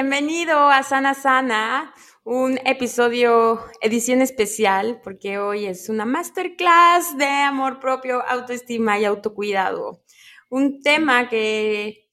[0.00, 7.80] Bienvenido a Sana Sana, un episodio edición especial porque hoy es una masterclass de amor
[7.80, 10.04] propio, autoestima y autocuidado.
[10.50, 12.08] Un tema que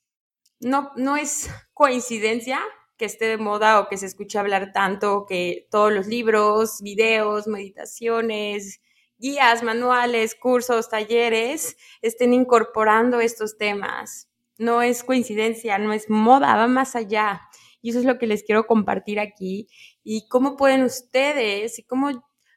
[0.59, 2.59] no, no es coincidencia
[2.97, 7.45] que esté de moda o que se escuche hablar tanto, que todos los libros, videos,
[7.45, 8.81] meditaciones,
[9.19, 14.27] guías, manuales, cursos, talleres estén incorporando estos temas.
[14.57, 17.47] No es coincidencia, no es moda, va más allá.
[17.85, 19.67] Y eso es lo que les quiero compartir aquí.
[20.03, 22.09] Y cómo pueden ustedes y cómo,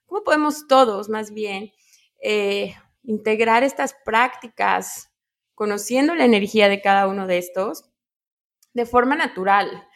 [0.06, 1.70] cómo podemos todos más bien
[2.22, 5.12] eh, integrar estas prácticas,
[5.54, 7.90] conociendo la energía de cada uno de estos,
[8.72, 9.86] de forma natural,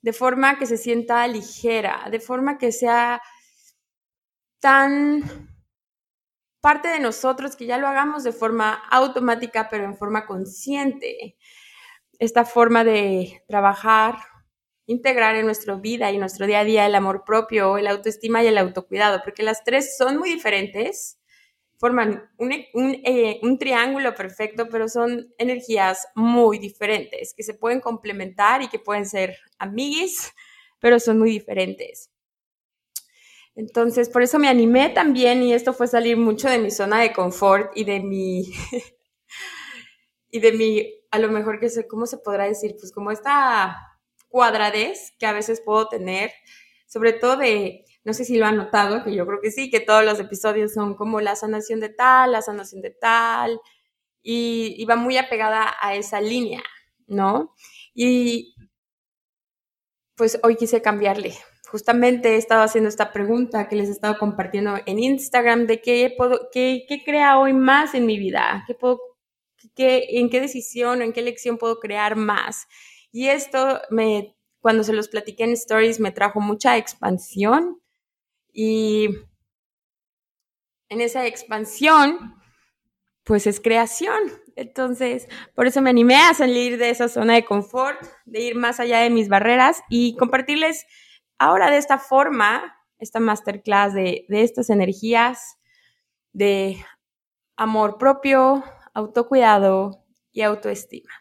[0.00, 3.20] de forma que se sienta ligera, de forma que sea
[4.58, 5.50] tan
[6.62, 11.36] parte de nosotros que ya lo hagamos de forma automática, pero en forma consciente.
[12.18, 14.16] Esta forma de trabajar
[14.88, 18.46] integrar en nuestra vida y nuestro día a día el amor propio, el autoestima y
[18.46, 21.20] el autocuidado, porque las tres son muy diferentes,
[21.76, 28.62] forman un, eh, un, triángulo perfecto, pero son energías muy diferentes, que se pueden complementar
[28.62, 30.32] y que pueden ser amiguis,
[30.80, 32.10] pero son muy diferentes.
[33.54, 37.12] Entonces, por eso me animé también y esto fue salir mucho de mi zona de
[37.12, 38.50] confort y de mi,
[40.30, 42.74] y de mi, a lo mejor que sé, ¿cómo se podrá decir?
[42.80, 43.87] Pues como esta
[44.28, 46.32] cuadradez que a veces puedo tener,
[46.86, 49.80] sobre todo de, no sé si lo han notado, que yo creo que sí, que
[49.80, 53.60] todos los episodios son como la sanación de tal, la sanación de tal,
[54.22, 56.62] y, va muy apegada a esa línea,
[57.06, 57.54] ¿no?
[57.94, 58.54] Y
[60.16, 61.34] pues hoy quise cambiarle.
[61.70, 66.12] Justamente he estado haciendo esta pregunta que les he estado compartiendo en Instagram de qué,
[66.16, 69.00] puedo, qué, qué crea hoy más en mi vida, qué puedo,
[69.74, 72.66] qué, en qué decisión o en qué lección puedo crear más.
[73.10, 77.80] Y esto me, cuando se los platiqué en stories, me trajo mucha expansión
[78.52, 79.08] y
[80.88, 82.34] en esa expansión,
[83.24, 84.20] pues es creación.
[84.56, 88.80] Entonces, por eso me animé a salir de esa zona de confort, de ir más
[88.80, 90.86] allá de mis barreras y compartirles
[91.38, 95.58] ahora de esta forma, esta masterclass de, de estas energías
[96.32, 96.84] de
[97.56, 98.64] amor propio,
[98.94, 101.12] autocuidado y autoestima.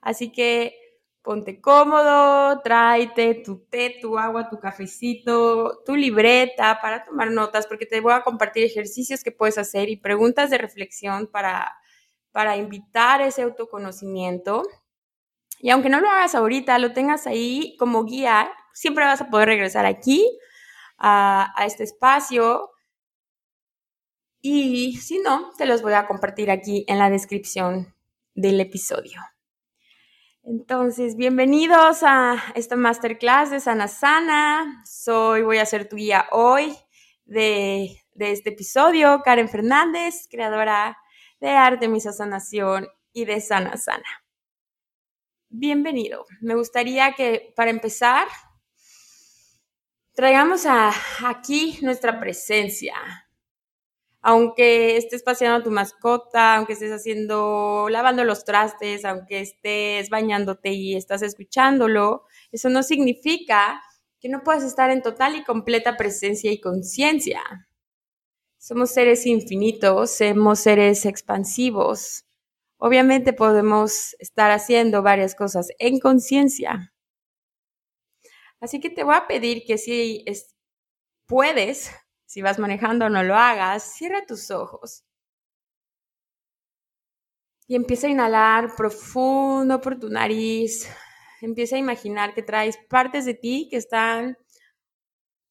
[0.00, 0.74] Así que
[1.26, 7.84] ponte cómodo, tráete tu té, tu agua, tu cafecito, tu libreta para tomar notas, porque
[7.84, 11.76] te voy a compartir ejercicios que puedes hacer y preguntas de reflexión para,
[12.30, 14.62] para invitar ese autoconocimiento.
[15.58, 19.48] Y aunque no lo hagas ahorita, lo tengas ahí como guía, siempre vas a poder
[19.48, 20.24] regresar aquí
[20.96, 22.70] a, a este espacio.
[24.40, 27.92] Y si no, te los voy a compartir aquí en la descripción
[28.34, 29.20] del episodio.
[30.48, 34.80] Entonces, bienvenidos a esta masterclass de Sana Sana.
[34.86, 36.72] Soy, voy a ser tu guía hoy
[37.24, 40.96] de, este episodio, Karen Fernández, creadora
[41.40, 44.06] de Artemisa Sanación y de Sana Sana.
[45.48, 46.24] Bienvenido.
[46.40, 48.28] Me gustaría que para empezar
[50.14, 50.92] traigamos a,
[51.26, 52.94] aquí nuestra presencia,
[54.28, 60.96] aunque estés paseando tu mascota, aunque estés haciendo, lavando los trastes, aunque estés bañándote y
[60.96, 63.80] estás escuchándolo, eso no significa
[64.18, 67.40] que no puedas estar en total y completa presencia y conciencia.
[68.58, 72.24] Somos seres infinitos, somos seres expansivos.
[72.78, 76.92] Obviamente podemos estar haciendo varias cosas en conciencia.
[78.58, 80.24] Así que te voy a pedir que si
[81.28, 81.92] puedes,
[82.26, 83.94] si vas manejando, no lo hagas.
[83.94, 85.04] Cierra tus ojos.
[87.68, 90.88] Y empieza a inhalar profundo por tu nariz.
[91.40, 94.36] Empieza a imaginar que traes partes de ti que están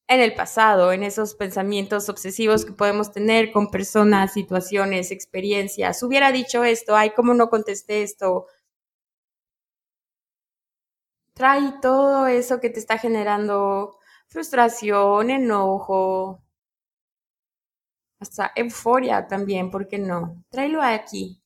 [0.08, 6.04] en el pasado, en esos pensamientos obsesivos que podemos tener con personas, situaciones, experiencias.
[6.04, 8.48] Hubiera dicho esto, ay, ¿cómo no contesté esto?
[11.34, 13.98] Trae todo eso que te está generando
[14.28, 16.45] frustración, enojo,
[18.20, 20.44] hasta euforia también, ¿por qué no?
[20.50, 21.42] Tráelo aquí.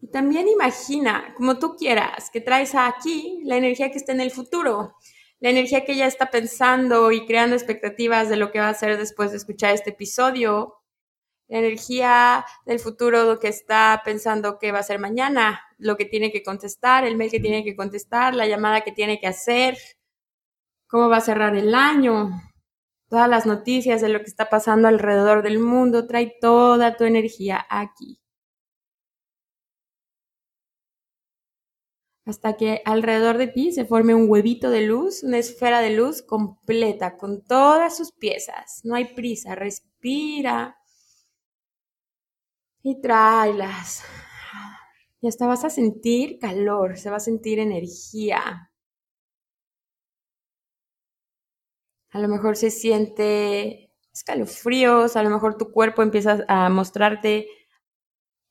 [0.00, 4.32] Y también imagina, como tú quieras, que traes aquí la energía que está en el
[4.32, 4.96] futuro,
[5.38, 8.98] la energía que ya está pensando y creando expectativas de lo que va a hacer
[8.98, 10.82] después de escuchar este episodio,
[11.48, 16.04] la energía del futuro lo que está pensando que va a ser mañana, lo que
[16.04, 19.76] tiene que contestar, el mail que tiene que contestar, la llamada que tiene que hacer,
[20.88, 22.30] cómo va a cerrar el año,
[23.12, 27.66] todas las noticias de lo que está pasando alrededor del mundo, trae toda tu energía
[27.68, 28.18] aquí.
[32.24, 36.22] Hasta que alrededor de ti se forme un huevito de luz, una esfera de luz
[36.22, 38.80] completa, con todas sus piezas.
[38.82, 40.78] No hay prisa, respira
[42.82, 44.04] y tráelas.
[45.20, 48.71] Y hasta vas a sentir calor, se va a sentir energía.
[52.12, 57.48] A lo mejor se siente escalofríos, a lo mejor tu cuerpo empieza a mostrarte,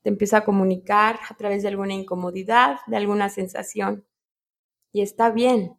[0.01, 4.05] te empieza a comunicar a través de alguna incomodidad, de alguna sensación.
[4.93, 5.77] Y está bien,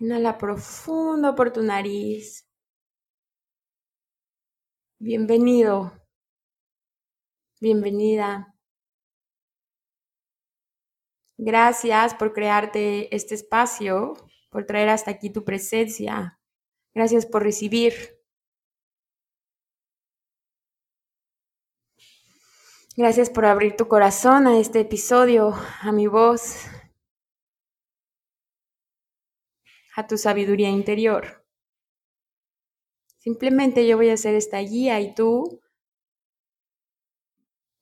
[0.00, 2.46] Inhala profundo por tu nariz.
[5.00, 5.92] Bienvenido.
[7.60, 8.54] Bienvenida.
[11.36, 14.14] Gracias por crearte este espacio,
[14.50, 16.38] por traer hasta aquí tu presencia.
[16.94, 18.18] Gracias por recibir.
[22.96, 26.66] Gracias por abrir tu corazón a este episodio, a mi voz,
[29.98, 31.44] a tu sabiduría interior.
[33.16, 35.60] Simplemente yo voy a hacer esta guía y tú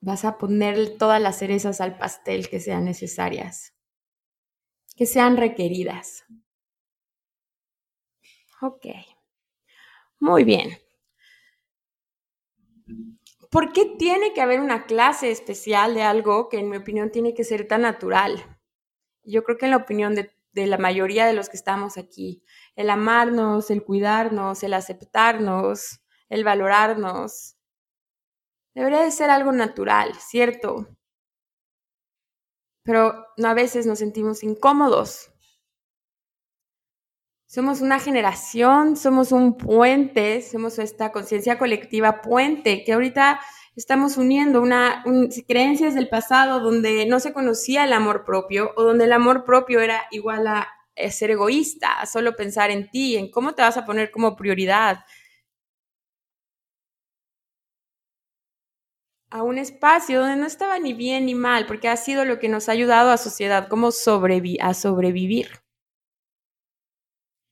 [0.00, 3.74] vas a poner todas las cerezas al pastel que sean necesarias,
[4.96, 6.24] que sean requeridas.
[8.62, 8.86] Ok.
[10.18, 10.70] Muy bien.
[13.50, 17.34] ¿Por qué tiene que haber una clase especial de algo que en mi opinión tiene
[17.34, 18.58] que ser tan natural?
[19.22, 22.42] Yo creo que en la opinión de de la mayoría de los que estamos aquí.
[22.76, 26.00] El amarnos, el cuidarnos, el aceptarnos,
[26.30, 27.56] el valorarnos.
[28.74, 30.88] Debería de ser algo natural, ¿cierto?
[32.84, 35.30] Pero a veces nos sentimos incómodos.
[37.46, 43.40] Somos una generación, somos un puente, somos esta conciencia colectiva puente que ahorita
[43.76, 45.04] estamos uniendo una,
[45.46, 49.80] creencias del pasado donde no se conocía el amor propio o donde el amor propio
[49.80, 50.68] era igual a,
[51.10, 55.04] ser egoísta, a solo pensar en ti, en cómo te vas a poner como prioridad.
[59.28, 62.48] a un espacio donde no estaba ni bien ni mal, porque ha sido lo que
[62.48, 65.48] nos ha ayudado a sociedad como a sobrevivir.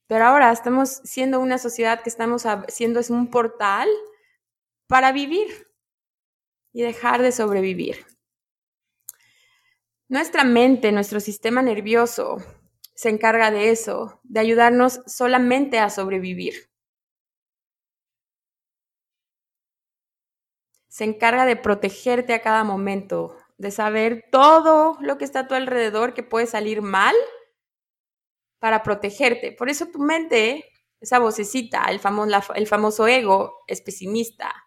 [0.07, 3.89] Pero ahora estamos siendo una sociedad que estamos siendo es un portal
[4.87, 5.64] para vivir,
[6.75, 8.05] y dejar de sobrevivir.
[10.09, 12.35] Nuestra mente, nuestro sistema nervioso,
[12.93, 16.69] se encarga de eso, de ayudarnos solamente a sobrevivir.
[20.89, 25.55] Se encarga de protegerte a cada momento, de saber todo lo que está a tu
[25.55, 27.15] alrededor que puede salir mal
[28.59, 29.53] para protegerte.
[29.53, 30.65] Por eso tu mente,
[30.99, 34.64] esa vocecita, el famoso, el famoso ego, es pesimista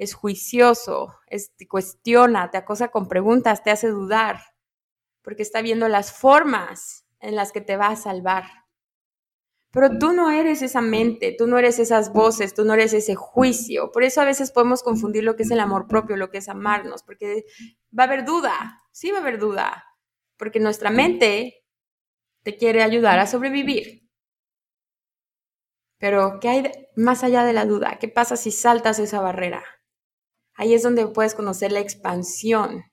[0.00, 4.40] es juicioso, te cuestiona, te acosa con preguntas, te hace dudar,
[5.20, 8.44] porque está viendo las formas en las que te va a salvar.
[9.70, 13.14] Pero tú no eres esa mente, tú no eres esas voces, tú no eres ese
[13.14, 13.92] juicio.
[13.92, 16.48] Por eso a veces podemos confundir lo que es el amor propio, lo que es
[16.48, 17.44] amarnos, porque
[17.96, 19.84] va a haber duda, sí va a haber duda,
[20.38, 21.62] porque nuestra mente
[22.42, 24.08] te quiere ayudar a sobrevivir.
[25.98, 27.98] Pero, ¿qué hay más allá de la duda?
[28.00, 29.62] ¿Qué pasa si saltas esa barrera?
[30.60, 32.84] Ahí es donde puedes conocer la expansión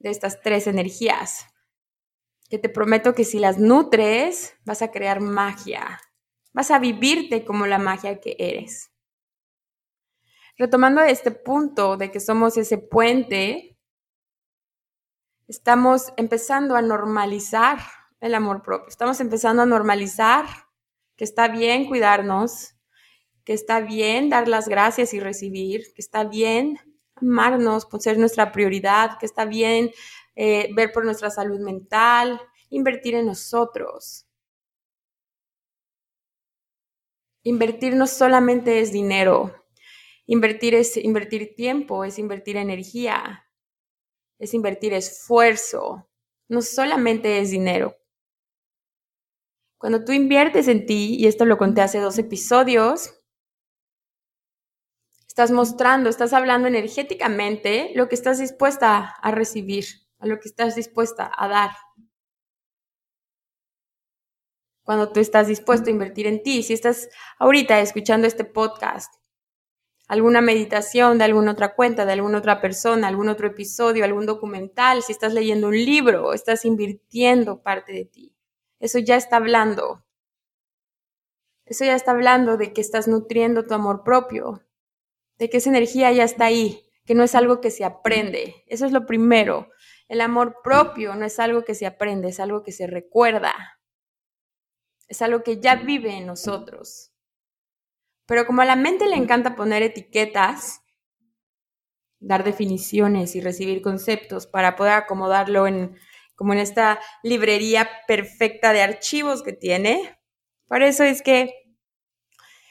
[0.00, 1.46] de estas tres energías,
[2.50, 5.98] que te prometo que si las nutres, vas a crear magia,
[6.52, 8.90] vas a vivirte como la magia que eres.
[10.58, 13.78] Retomando este punto de que somos ese puente,
[15.48, 17.78] estamos empezando a normalizar
[18.20, 20.44] el amor propio, estamos empezando a normalizar
[21.16, 22.74] que está bien cuidarnos,
[23.44, 26.78] que está bien dar las gracias y recibir, que está bien
[27.14, 29.90] amarnos por ser nuestra prioridad, que está bien
[30.36, 34.26] eh, ver por nuestra salud mental, invertir en nosotros.
[37.42, 39.54] Invertir no solamente es dinero.
[40.26, 43.46] Invertir es invertir tiempo, es invertir energía,
[44.38, 46.08] es invertir esfuerzo,
[46.48, 47.96] no solamente es dinero.
[49.76, 53.19] Cuando tú inviertes en ti, y esto lo conté hace dos episodios,
[55.30, 59.84] estás mostrando, estás hablando energéticamente lo que estás dispuesta a recibir,
[60.18, 61.70] a lo que estás dispuesta a dar.
[64.82, 67.08] Cuando tú estás dispuesto a invertir en ti, si estás
[67.38, 69.14] ahorita escuchando este podcast,
[70.08, 75.04] alguna meditación de alguna otra cuenta, de alguna otra persona, algún otro episodio, algún documental,
[75.04, 78.34] si estás leyendo un libro, estás invirtiendo parte de ti.
[78.80, 80.04] Eso ya está hablando.
[81.66, 84.64] Eso ya está hablando de que estás nutriendo tu amor propio,
[85.40, 88.62] de que esa energía ya está ahí, que no es algo que se aprende.
[88.66, 89.70] Eso es lo primero.
[90.06, 93.54] El amor propio no es algo que se aprende, es algo que se recuerda.
[95.08, 97.12] Es algo que ya vive en nosotros.
[98.26, 100.82] Pero como a la mente le encanta poner etiquetas,
[102.18, 105.96] dar definiciones y recibir conceptos para poder acomodarlo en
[106.36, 110.18] como en esta librería perfecta de archivos que tiene.
[110.68, 111.59] Por eso es que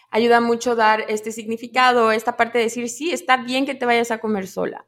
[0.10, 4.12] ayuda mucho dar este significado, esta parte de decir, sí, está bien que te vayas
[4.12, 4.86] a comer sola.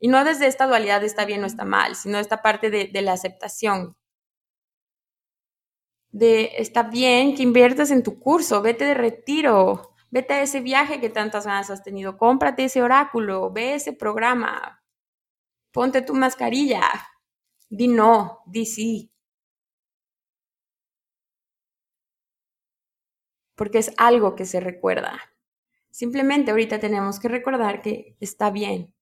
[0.00, 2.86] Y no desde esta dualidad de está bien o está mal, sino esta parte de,
[2.86, 3.96] de la aceptación.
[6.10, 11.00] De está bien que inviertas en tu curso, vete de retiro, vete a ese viaje
[11.00, 14.82] que tantas ganas has tenido, cómprate ese oráculo, ve ese programa,
[15.72, 16.82] ponte tu mascarilla,
[17.68, 19.12] di no, di sí.
[23.58, 25.20] Porque es algo que se recuerda.
[25.90, 28.94] Simplemente ahorita tenemos que recordar que está bien.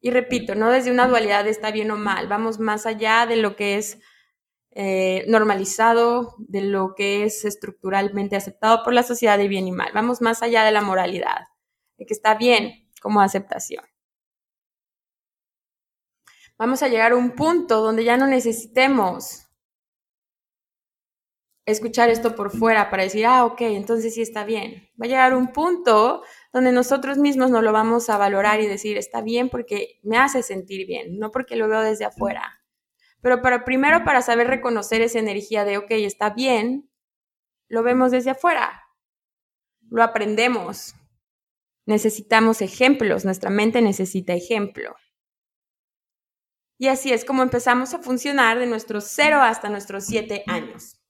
[0.00, 3.36] Y repito, no desde una dualidad de está bien o mal, vamos más allá de
[3.36, 3.98] lo que es
[4.72, 9.90] eh, normalizado, de lo que es estructuralmente aceptado por la sociedad de bien y mal.
[9.94, 11.48] Vamos más allá de la moralidad,
[11.96, 13.84] de que está bien como aceptación.
[16.58, 19.41] Vamos a llegar a un punto donde ya no necesitemos
[21.66, 24.88] escuchar esto por fuera para decir, ah, ok, entonces sí está bien.
[25.00, 28.96] Va a llegar un punto donde nosotros mismos nos lo vamos a valorar y decir,
[28.96, 32.60] está bien porque me hace sentir bien, no porque lo veo desde afuera.
[33.20, 36.90] Pero para, primero para saber reconocer esa energía de, ok, está bien,
[37.68, 38.82] lo vemos desde afuera,
[39.88, 40.94] lo aprendemos.
[41.86, 44.96] Necesitamos ejemplos, nuestra mente necesita ejemplo.
[46.78, 51.01] Y así es como empezamos a funcionar de nuestros cero hasta nuestros siete años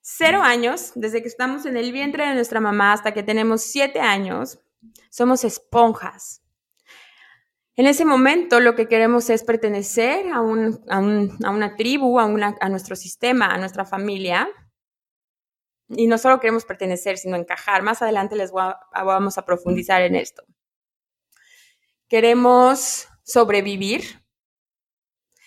[0.00, 4.00] cero años, desde que estamos en el vientre de nuestra mamá hasta que tenemos siete
[4.00, 4.60] años,
[5.10, 6.42] somos esponjas.
[7.76, 13.46] En ese momento lo que queremos es pertenecer a, una tribu, a, a nuestro sistema,
[13.46, 14.48] a nuestra familia.
[15.88, 17.82] Y no solo queremos pertenecer, sino encajar.
[17.82, 20.44] Más adelante les vamos a profundizar en esto.
[22.08, 24.22] Queremos sobrevivir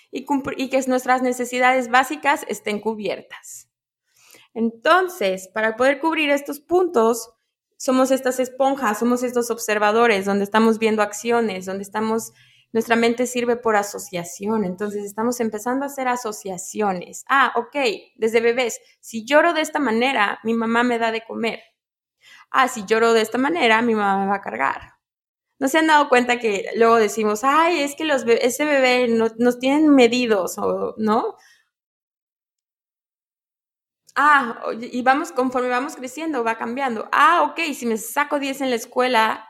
[0.09, 0.25] y,
[0.57, 3.72] y que nuestras necesidades básicas estén cubiertas.
[4.53, 7.29] Entonces, para poder cubrir estos puntos,
[7.77, 12.31] somos estas esponjas, somos estos observadores donde estamos viendo acciones, donde estamos,
[12.71, 14.63] nuestra mente sirve por asociación.
[14.63, 17.25] Entonces, estamos empezando a hacer asociaciones.
[17.27, 17.75] Ah, ok,
[18.15, 21.59] desde bebés, si lloro de esta manera, mi mamá me da de comer.
[22.51, 24.93] Ah, si lloro de esta manera, mi mamá me va a cargar.
[25.59, 29.27] ¿No se han dado cuenta que luego decimos, ay, es que los ese bebé no,
[29.37, 31.35] nos tienen medidos, o, ¿no?
[34.15, 37.09] Ah, y vamos, conforme vamos creciendo, va cambiando.
[37.11, 39.47] Ah, ok, si me saco 10 en la escuela,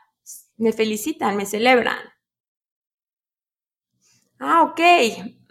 [0.58, 1.98] me felicitan, me celebran.
[4.40, 4.80] Ah, ok,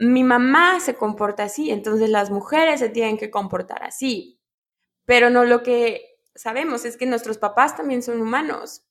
[0.00, 4.38] mi mamá se comporta así, entonces las mujeres se tienen que comportar así.
[5.07, 6.02] Pero no lo que
[6.35, 8.85] sabemos es que nuestros papás también son humanos.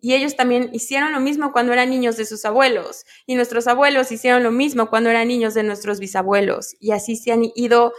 [0.00, 3.04] Y ellos también hicieron lo mismo cuando eran niños de sus abuelos.
[3.26, 6.74] Y nuestros abuelos hicieron lo mismo cuando eran niños de nuestros bisabuelos.
[6.80, 7.92] Y así se han ido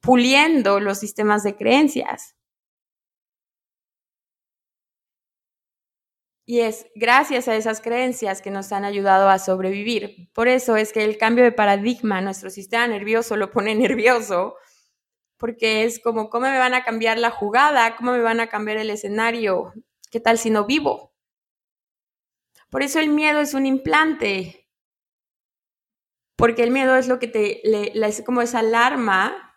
[0.00, 2.36] puliendo los sistemas de creencias.
[6.46, 10.30] Y es gracias a esas creencias que nos han ayudado a sobrevivir.
[10.32, 14.56] Por eso es que el cambio de paradigma, nuestro sistema nervioso lo pone nervioso,
[15.36, 17.96] porque es como, ¿cómo me van a cambiar la jugada?
[17.96, 19.74] ¿Cómo me van a cambiar el escenario?
[20.10, 21.12] ¿Qué tal si no vivo?
[22.70, 24.68] Por eso el miedo es un implante,
[26.36, 29.47] porque el miedo es lo que te, le, es como esa alarma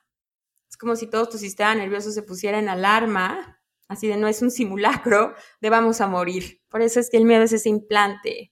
[0.81, 4.49] como si todo tu sistema nervioso se pusiera en alarma, así de no es un
[4.49, 6.59] simulacro de vamos a morir.
[6.69, 8.51] Por eso es que el miedo es ese implante.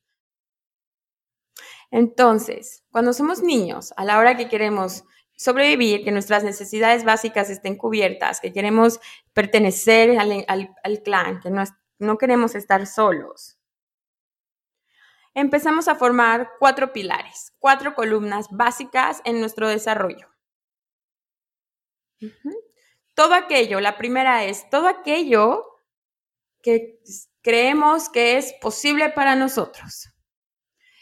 [1.89, 5.05] Entonces, cuando somos niños, a la hora que queremos
[5.36, 9.00] sobrevivir, que nuestras necesidades básicas estén cubiertas, que queremos
[9.33, 11.63] pertenecer al, clan, que no,
[11.98, 13.57] no queremos estar solos,
[15.33, 20.27] empezamos a formar cuatro pilares, cuatro columnas básicas en nuestro desarrollo.
[23.16, 25.66] Todo aquello, la primera es todo aquello
[26.62, 27.00] que
[27.42, 30.10] creemos que es posible para nosotros.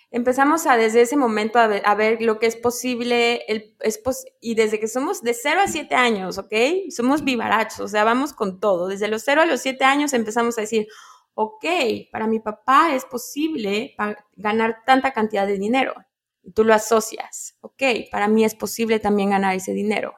[0.09, 3.45] Empezamos a desde ese momento a ver, lo que es posible
[4.39, 6.53] y desde que somos de 0 a 7 años, ¿ok?
[6.89, 8.87] Somos vivarachos, o sea, vamos con todo.
[8.87, 10.87] Desde los 0 a los 7 años empezamos a decir,
[11.33, 11.65] ok,
[12.11, 13.95] para mi papá es posible
[14.37, 15.93] ganar tanta cantidad de dinero.
[16.41, 20.15] Y tú lo asocias, ok, para mí es posible también ganar ese dinero.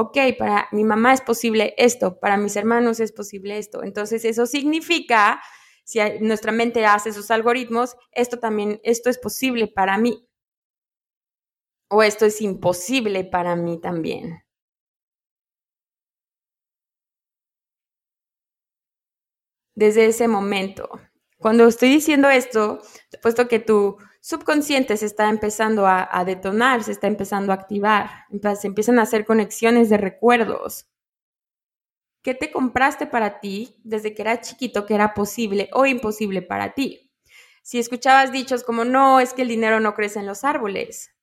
[0.00, 3.82] Ok, para mi mamá es posible esto, para mis hermanos es posible esto.
[3.82, 5.42] Entonces eso significa
[5.82, 10.24] si nuestra mente hace sus algoritmos, esto también, esto es posible para mí.
[11.90, 14.42] O esto es imposible para mí también.
[19.74, 20.88] Desde ese momento.
[21.38, 22.80] Cuando estoy diciendo esto,
[23.22, 23.96] puesto que tu
[24.28, 29.24] subconsciente se está empezando a, detonar, se está empezando a activar, entonces empiezan a hacer
[29.24, 30.90] conexiones de recuerdos
[32.22, 36.74] ¿Qué te compraste para ti desde que era chiquito que era posible o imposible para
[36.74, 37.10] ti?
[37.62, 41.14] Si escuchabas dichos como, no, es que el dinero no crece en los árboles,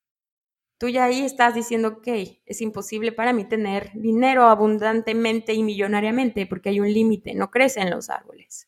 [0.80, 2.08] tú ya ahí estás diciendo, ok,
[2.46, 7.82] es imposible para mí tener dinero abundantemente y millonariamente porque hay un límite, no crece
[7.82, 8.68] en los árboles.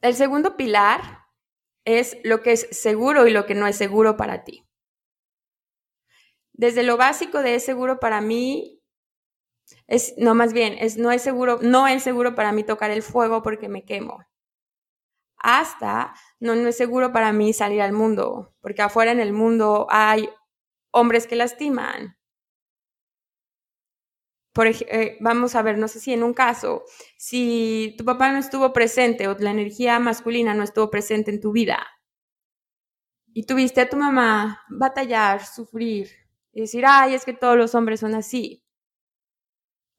[0.00, 1.26] El segundo pilar
[1.84, 4.64] es lo que es seguro y lo que no es seguro para ti.
[6.52, 8.82] Desde lo básico de es seguro para mí,
[9.86, 13.02] es, no más bien, es, no es seguro, no es seguro para mí tocar el
[13.02, 14.18] fuego porque me quemo.
[15.38, 19.86] Hasta no, no es seguro para mí salir al mundo, porque afuera en el mundo
[19.88, 20.28] hay
[20.90, 22.17] hombres que lastiman.
[24.58, 26.82] Por, eh, vamos a ver, no sé si en un caso,
[27.16, 31.52] si tu papá no estuvo presente o la energía masculina no estuvo presente en tu
[31.52, 31.86] vida
[33.32, 36.08] y tuviste a tu mamá batallar, sufrir,
[36.52, 38.64] y decir, ay, es que todos los hombres son así.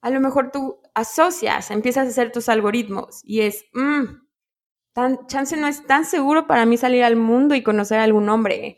[0.02, 4.04] A lo mejor tú asocias, empiezas a hacer tus algoritmos y es, mmm,
[4.92, 8.28] tan, chance no es tan seguro para mí salir al mundo y conocer a algún
[8.28, 8.78] hombre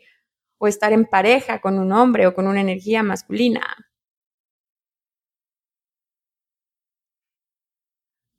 [0.58, 3.91] o estar en pareja con un hombre o con una energía masculina.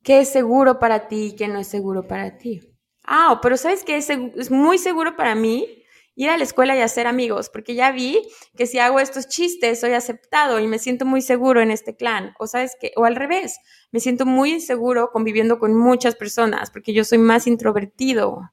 [0.03, 2.61] ¿Qué es seguro para ti y qué no es seguro para ti?
[3.05, 5.83] Ah, pero ¿sabes qué es, es muy seguro para mí?
[6.15, 8.21] ir a la escuela y hacer amigos, porque ya vi
[8.55, 12.33] que si hago estos chistes soy aceptado y me siento muy seguro en este clan,
[12.39, 13.57] o sabes que, o al revés,
[13.91, 18.51] me siento muy inseguro conviviendo con muchas personas, porque yo soy más introvertido.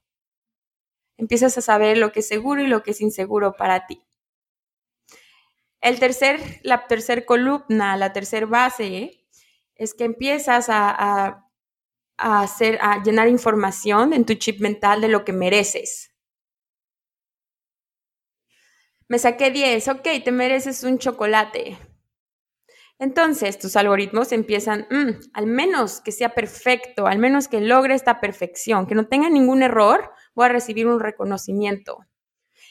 [1.17, 4.03] Empiezas a saber lo que es seguro y lo que es inseguro para ti.
[5.83, 9.20] El tercer, la tercer columna, la tercer base,
[9.81, 10.95] es que empiezas a,
[12.17, 16.11] a, hacer, a llenar información en tu chip mental de lo que mereces
[19.11, 21.77] me saqué 10, ok, te mereces un chocolate.
[23.01, 28.21] Entonces tus algoritmos empiezan, mm, al menos que sea perfecto, al menos que logre esta
[28.21, 32.07] perfección, que no tenga ningún error, voy a recibir un reconocimiento.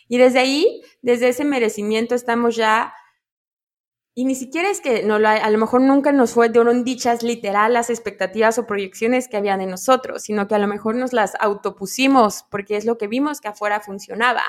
[0.08, 2.94] Y desde ahí, desde ese merecimiento estamos ya,
[4.16, 7.90] y ni siquiera es que no, a lo mejor nunca nos fueron dichas literal las
[7.90, 12.44] expectativas o proyecciones que habían de nosotros, sino que a lo mejor nos las autopusimos
[12.50, 14.44] porque es lo que vimos que afuera funcionaba.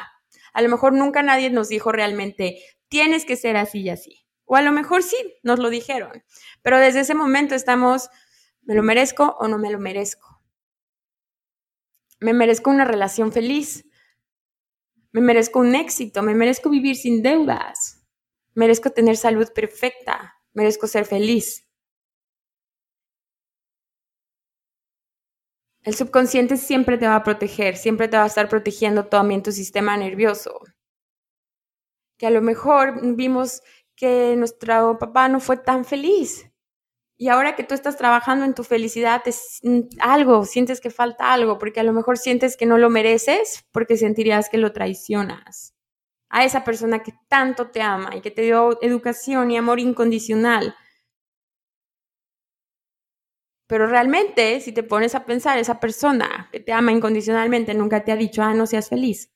[0.53, 4.27] A lo mejor nunca nadie nos dijo realmente, tienes que ser así y así.
[4.45, 6.25] O a lo mejor sí, nos lo dijeron.
[6.63, 8.11] Pero desde ese momento estamos,
[8.63, 10.43] ¿me lo merezco o no me lo merezco?
[12.19, 13.85] Me merezco una relación feliz.
[15.13, 16.23] Me merezco un éxito.
[16.23, 17.90] Me merezco vivir sin deudas.
[18.55, 20.35] Merezco tener salud perfecta.
[20.53, 21.67] Merezco ser feliz.
[25.83, 29.51] El subconsciente siempre te va a proteger, siempre te va a estar protegiendo también tu
[29.51, 30.61] sistema nervioso.
[32.19, 33.63] Que a lo mejor vimos
[33.97, 36.51] que nuestro papá no fue tan feliz.
[37.17, 39.23] Y ahora que tú estás trabajando en tu felicidad,
[40.01, 43.97] algo, sientes que falta algo, porque a lo mejor sientes que no lo mereces, porque
[43.97, 45.75] sentirías que lo traicionas.
[46.31, 50.75] A esa persona que tanto te ama y que te dio educación y amor incondicional,
[53.67, 58.11] pero realmente, si te pones a pensar, esa persona que te ama incondicionalmente nunca te
[58.11, 59.33] ha dicho, ah, no seas feliz.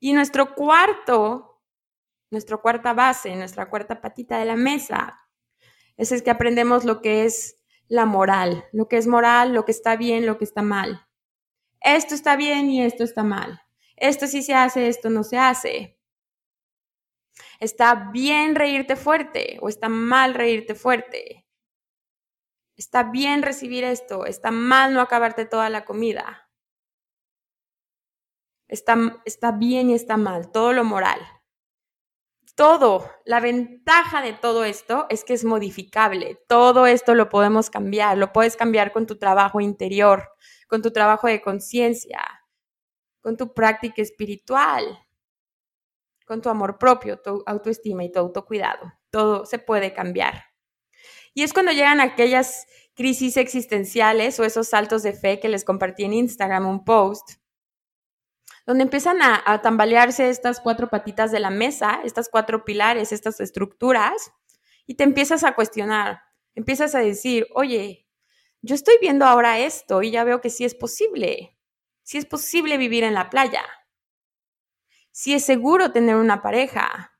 [0.00, 1.62] Y nuestro cuarto,
[2.30, 5.20] nuestra cuarta base, nuestra cuarta patita de la mesa,
[5.98, 9.96] es que aprendemos lo que es la moral, lo que es moral, lo que está
[9.96, 11.05] bien, lo que está mal.
[11.80, 13.60] Esto está bien y esto está mal.
[13.96, 15.98] Esto sí se hace, esto no se hace.
[17.60, 21.46] ¿Está bien reírte fuerte o está mal reírte fuerte?
[22.76, 26.50] Está bien recibir esto, está mal no acabarte toda la comida.
[28.68, 31.20] Está, está bien y está mal, todo lo moral.
[32.54, 36.42] Todo, la ventaja de todo esto es que es modificable.
[36.48, 40.30] Todo esto lo podemos cambiar, lo puedes cambiar con tu trabajo interior,
[40.66, 42.20] con tu trabajo de conciencia,
[43.20, 45.06] con tu práctica espiritual,
[46.26, 48.92] con tu amor propio, tu autoestima y tu autocuidado.
[49.10, 50.44] Todo se puede cambiar.
[51.34, 56.04] Y es cuando llegan aquellas crisis existenciales o esos saltos de fe que les compartí
[56.04, 57.32] en Instagram, un post,
[58.66, 64.32] donde empiezan a, tambalearse estas cuatro patitas de la mesa, estas cuatro pilares, estas estructuras,
[64.86, 66.22] y te empiezas a cuestionar,
[66.54, 68.05] empiezas a decir, oye,
[68.66, 71.56] yo estoy viendo ahora esto y ya veo que sí es posible,
[72.02, 73.64] sí es posible vivir en la playa,
[75.10, 77.12] sí es seguro tener una pareja,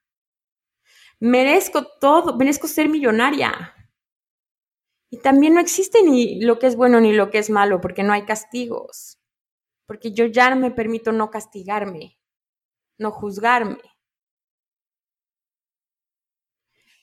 [1.21, 3.77] merezco todo, merezco ser millonaria,
[5.11, 8.03] y también no existe ni lo que es bueno ni lo que es malo, porque
[8.03, 9.19] no hay castigos.
[9.87, 12.19] Porque yo ya me permito no castigarme,
[12.99, 13.79] no juzgarme.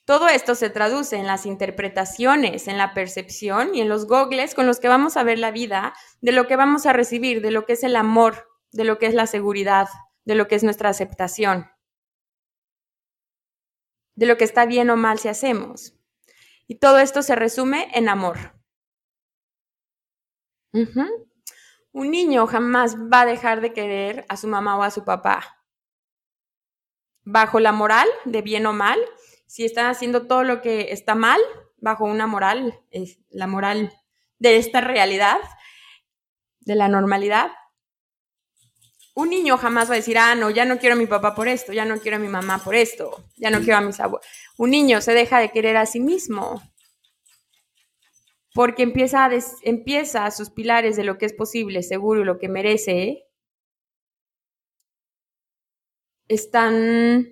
[0.06, 4.68] Todo esto se traduce en las interpretaciones, en la percepción y en los gogles con
[4.68, 7.66] los que vamos a ver la vida, de lo que vamos a recibir, de lo
[7.66, 9.88] que es el amor, de lo que es la seguridad,
[10.26, 11.72] de lo que es nuestra aceptación,
[14.16, 15.96] de lo que está bien o mal si hacemos.
[16.68, 18.38] Y todo esto se resume en amor.
[20.74, 25.64] Un niño jamás va a dejar de querer a su mamá o a su papá.
[27.24, 29.00] Bajo la moral de bien o mal,
[29.46, 31.40] si están haciendo todo lo que está mal,
[31.78, 33.92] bajo una moral, es la moral
[34.40, 35.38] de esta realidad,
[36.62, 37.52] de la normalidad,
[39.16, 41.48] un niño jamás va a decir, ah, no, ya no quiero a mi papá por
[41.48, 44.26] esto, ya no quiero a mi mamá por esto, ya no quiero a mis abuelos.
[44.58, 46.62] Un niño se deja de querer a sí mismo
[48.54, 49.32] porque empieza a,
[49.64, 53.28] empieza a sus pilares de lo que es posible, seguro y lo que merece,
[56.28, 57.28] están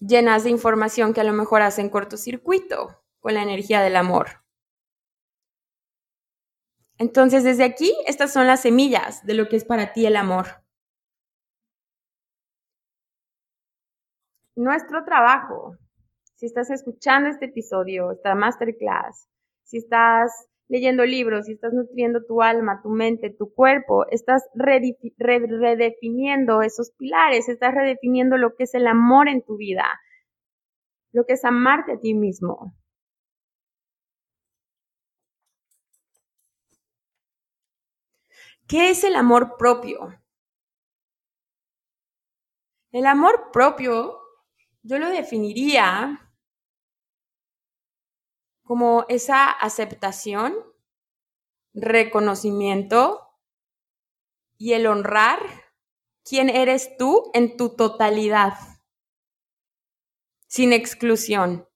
[0.00, 4.42] llenas de información que a lo mejor hacen cortocircuito con la energía del amor.
[6.98, 10.62] Entonces, desde aquí, estas son las semillas de lo que es para ti el amor.
[14.54, 15.76] Nuestro trabajo,
[16.34, 19.26] si estás escuchando este episodio, esta masterclass,
[19.64, 26.62] si estás leyendo libros, si estás nutriendo tu alma, tu mente, tu cuerpo, estás redefiniendo
[26.62, 30.00] esos pilares, estás redefiniendo lo que es el amor en tu vida,
[31.12, 32.72] lo que es amarte a ti mismo.
[38.68, 40.14] ¿Qué es el amor propio?
[42.92, 44.20] El amor propio
[44.82, 46.29] yo lo definiría
[48.70, 50.54] como esa aceptación,
[51.74, 53.36] reconocimiento
[54.58, 55.40] y el honrar
[56.22, 58.52] quién eres tú en tu totalidad,
[60.46, 61.68] sin exclusión.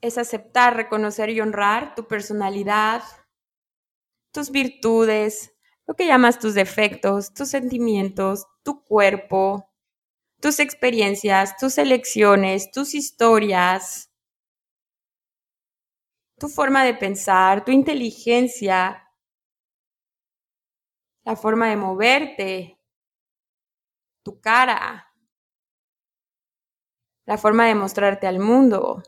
[0.00, 3.02] Es aceptar, reconocer y honrar tu personalidad,
[4.32, 5.54] tus virtudes,
[5.86, 9.69] lo que llamas tus defectos, tus sentimientos, tu cuerpo,
[10.40, 14.10] tus experiencias, tus elecciones, tus historias,
[16.38, 19.06] tu forma de pensar, tu inteligencia,
[21.24, 22.80] la forma de moverte,
[24.24, 25.12] tu cara,
[27.26, 29.02] la forma de mostrarte al mundo.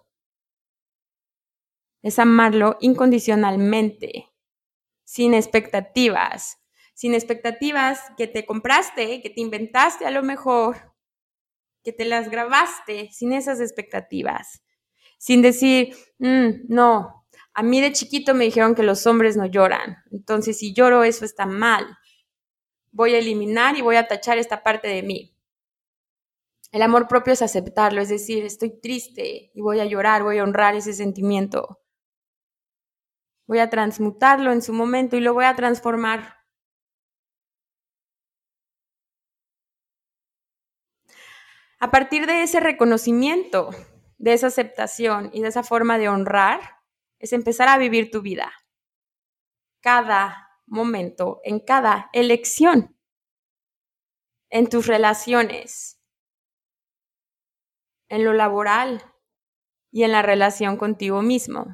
[2.03, 4.29] Es amarlo incondicionalmente
[5.05, 6.59] sin expectativas,
[6.95, 10.92] sin expectativas que te compraste, que te inventaste a lo mejor,
[11.83, 14.63] que te las grabaste, sin esas expectativas,
[15.19, 19.99] sin decir, mm, no, a mí de chiquito me dijeron que los hombres no lloran,
[20.11, 21.87] entonces si lloro eso está mal,
[22.91, 25.37] voy a eliminar y voy a tachar esta parte de mí.
[26.73, 30.43] El amor propio es aceptarlo, es decir, estoy triste y voy a llorar, voy a
[30.43, 31.83] honrar ese sentimiento
[33.53, 36.42] voy a transmutarlo en su momento y lo voy a transformar.
[41.83, 43.71] A partir de ese reconocimiento,
[44.17, 46.61] de esa aceptación y de esa forma de honrar,
[47.19, 48.53] es empezar a vivir tu vida.
[49.81, 52.97] Cada momento, en cada elección,
[54.49, 56.01] en tus relaciones,
[58.09, 59.03] en lo laboral
[59.91, 61.67] y en la relación contigo mismo.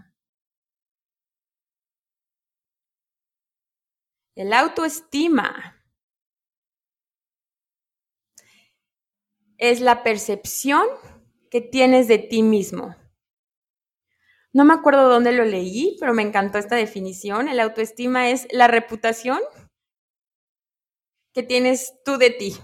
[4.34, 5.77] El autoestima
[9.58, 10.86] es la percepción
[11.50, 12.96] que tienes de ti mismo.
[14.52, 17.48] no me acuerdo dónde lo leí, pero me encantó esta definición.
[17.48, 19.38] El autoestima es la reputación
[21.34, 22.56] que tienes tú de ti.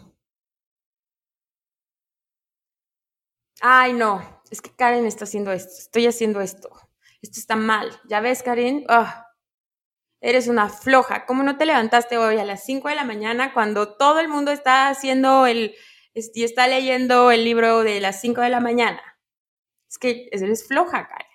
[3.61, 6.68] Ay, no, es que Karen está haciendo esto, estoy haciendo esto,
[7.22, 7.90] esto está mal.
[8.09, 9.28] Ya ves, Karen, ah,
[10.20, 11.26] eres una floja.
[11.26, 14.50] ¿Cómo no te levantaste hoy a las 5 de la mañana cuando todo el mundo
[14.50, 15.74] está haciendo el
[16.14, 19.03] y está leyendo el libro de las 5 de la mañana?
[19.88, 21.27] Es que eres floja, Karen.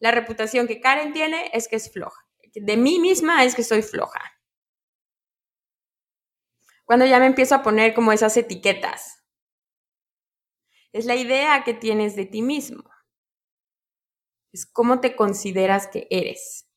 [0.00, 2.26] La reputación que Karen tiene es que es floja.
[2.54, 4.20] De mí misma es que soy floja.
[6.84, 9.22] Cuando ya me empiezo a poner como esas etiquetas.
[10.92, 12.90] Es la idea que tienes de ti mismo.
[14.52, 16.67] Es cómo te consideras que eres.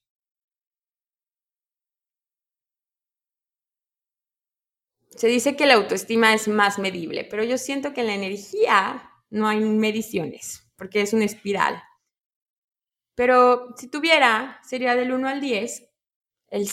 [5.21, 9.11] Se dice que la autoestima es más medible, pero yo siento que en la energía
[9.29, 11.83] no hay mediciones, porque es una espiral.
[13.13, 15.87] Pero si tuviera, sería del 1 al 10,
[16.49, 16.67] el,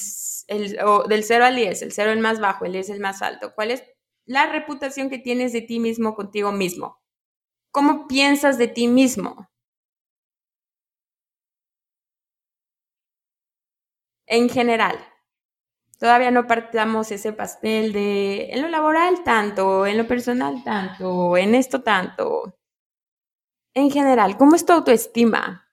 [0.83, 3.53] o del 0 al 10, el 0 el más bajo, el 10 el más alto.
[3.55, 3.85] ¿Cuál es
[4.25, 7.03] la reputación que tienes de ti mismo contigo mismo?
[7.71, 9.51] ¿Cómo piensas de ti mismo?
[14.27, 14.97] En general.
[15.99, 21.57] Todavía no partamos ese pastel de en lo laboral tanto, en lo personal tanto, en
[21.57, 22.55] esto tanto.
[23.75, 25.69] En general, ¿cómo es tu autoestima?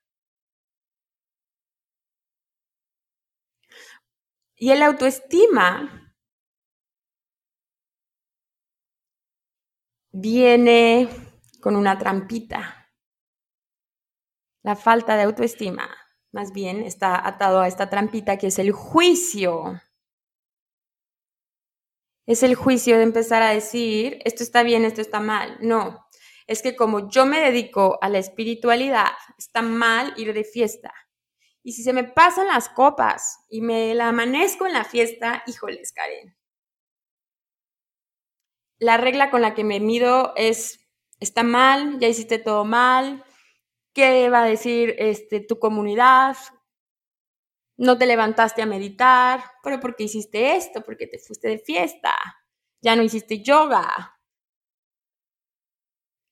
[4.58, 6.14] Y el autoestima
[10.12, 11.08] viene
[11.62, 12.90] con una trampita.
[14.64, 15.88] La falta de autoestima,
[16.32, 19.80] más bien, está atado a esta trampita que es el juicio
[22.26, 25.58] es el juicio de empezar a decir, esto está bien, esto está mal.
[25.62, 26.06] No,
[26.48, 30.94] es que como yo me dedico a la espiritualidad, está mal ir de fiesta.
[31.64, 35.92] Y si se me pasan las copas y me la amanezco en la fiesta, híjoles,
[35.94, 36.36] Karen.
[38.78, 40.80] La regla con la que me mido es,
[41.20, 43.24] está mal, ya hiciste todo mal,
[43.94, 46.36] ¿qué va a decir este, tu comunidad?
[47.78, 50.82] No te levantaste a meditar, pero ¿por qué hiciste esto?
[50.84, 52.14] Porque te fuiste de fiesta,
[52.82, 54.20] ya no hiciste yoga.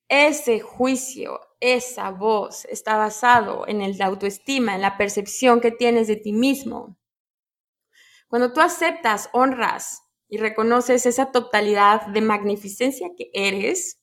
[0.07, 6.17] Ese juicio, esa voz está basado en el autoestima, en la percepción que tienes de
[6.17, 6.97] ti mismo.
[8.27, 13.99] Cuando tú aceptas, honras y reconoces esa totalidad de magnificencia que eres,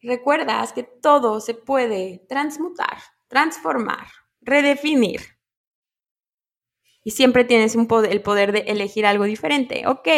[0.00, 2.98] recuerdas que todo se puede transmutar,
[3.28, 4.06] transformar
[4.48, 5.20] redefinir.
[7.04, 9.86] Y siempre tienes el poder de elegir algo diferente.
[9.86, 10.08] Ok,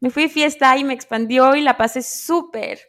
[0.00, 2.80] me fui a fiesta y me expandió y la pasé súper.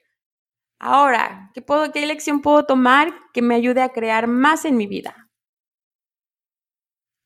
[0.79, 4.87] Ahora, ¿qué, puedo, ¿qué elección puedo tomar que me ayude a crear más en mi
[4.87, 5.29] vida?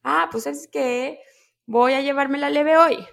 [0.04, 1.20] Ah, pues es que
[1.66, 3.06] voy a llevarme la leve hoy.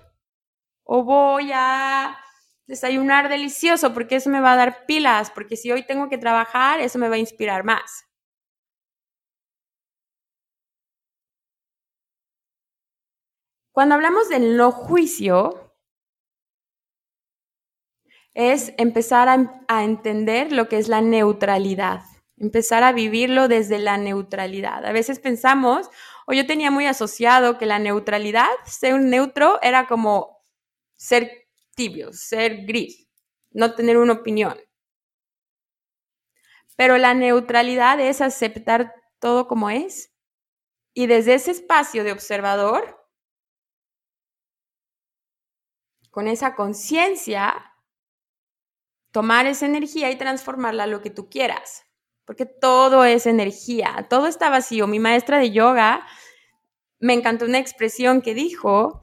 [0.85, 2.19] O voy a
[2.67, 6.81] desayunar delicioso porque eso me va a dar pilas, porque si hoy tengo que trabajar,
[6.81, 8.08] eso me va a inspirar más.
[13.79, 15.73] Cuando hablamos del no juicio,
[18.35, 22.03] es empezar a, entender lo que es la neutralidad,
[22.39, 24.85] empezar a vivirlo desde la neutralidad.
[24.85, 25.89] A veces pensamos,
[26.27, 30.45] o yo tenía muy asociado que la neutralidad, ser neutro, era como
[30.97, 33.07] ser tibio, ser gris,
[33.53, 34.59] no tener una opinión.
[36.75, 40.13] Pero la neutralidad es aceptar todo como es
[40.95, 42.98] y desde ese espacio de observador
[46.19, 47.77] con esa conciencia,
[49.13, 51.85] tomar esa energía y transformarla a lo que tú quieras,
[52.25, 54.89] porque todo es energía, todo está vacío.
[54.89, 56.05] Mi maestra de yoga
[56.99, 59.01] me encantó una expresión que dijo,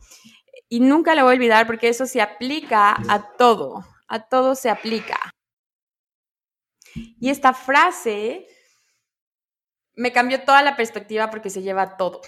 [0.68, 4.70] y nunca la voy a olvidar porque eso se aplica a todo, a todo se
[4.70, 5.18] aplica.
[6.94, 8.46] Y esta frase
[9.94, 12.20] me cambió toda la perspectiva porque se lleva todo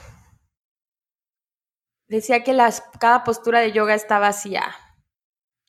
[2.07, 4.75] decía que las, cada postura de yoga está vacía.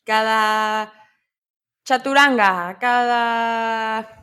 [0.05, 0.93] Cada
[1.85, 4.15] chaturanga, cada...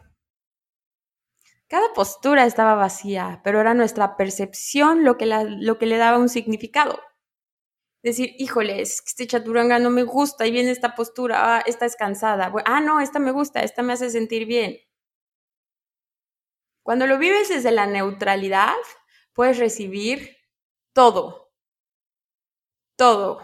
[1.67, 6.29] Cada postura estaba vacía, pero era nuestra percepción lo que, lo que le daba un
[6.29, 7.01] significado.
[8.03, 12.53] Decir, híjole, este chaturanga no me gusta y viene esta postura, ah, esta es cansada.
[12.65, 14.77] ah, no, esta me gusta, esta me hace sentir bien.
[16.83, 18.75] Cuando lo vives desde la neutralidad,
[19.33, 20.37] puedes recibir
[20.93, 21.44] todo,
[22.95, 23.41] todo.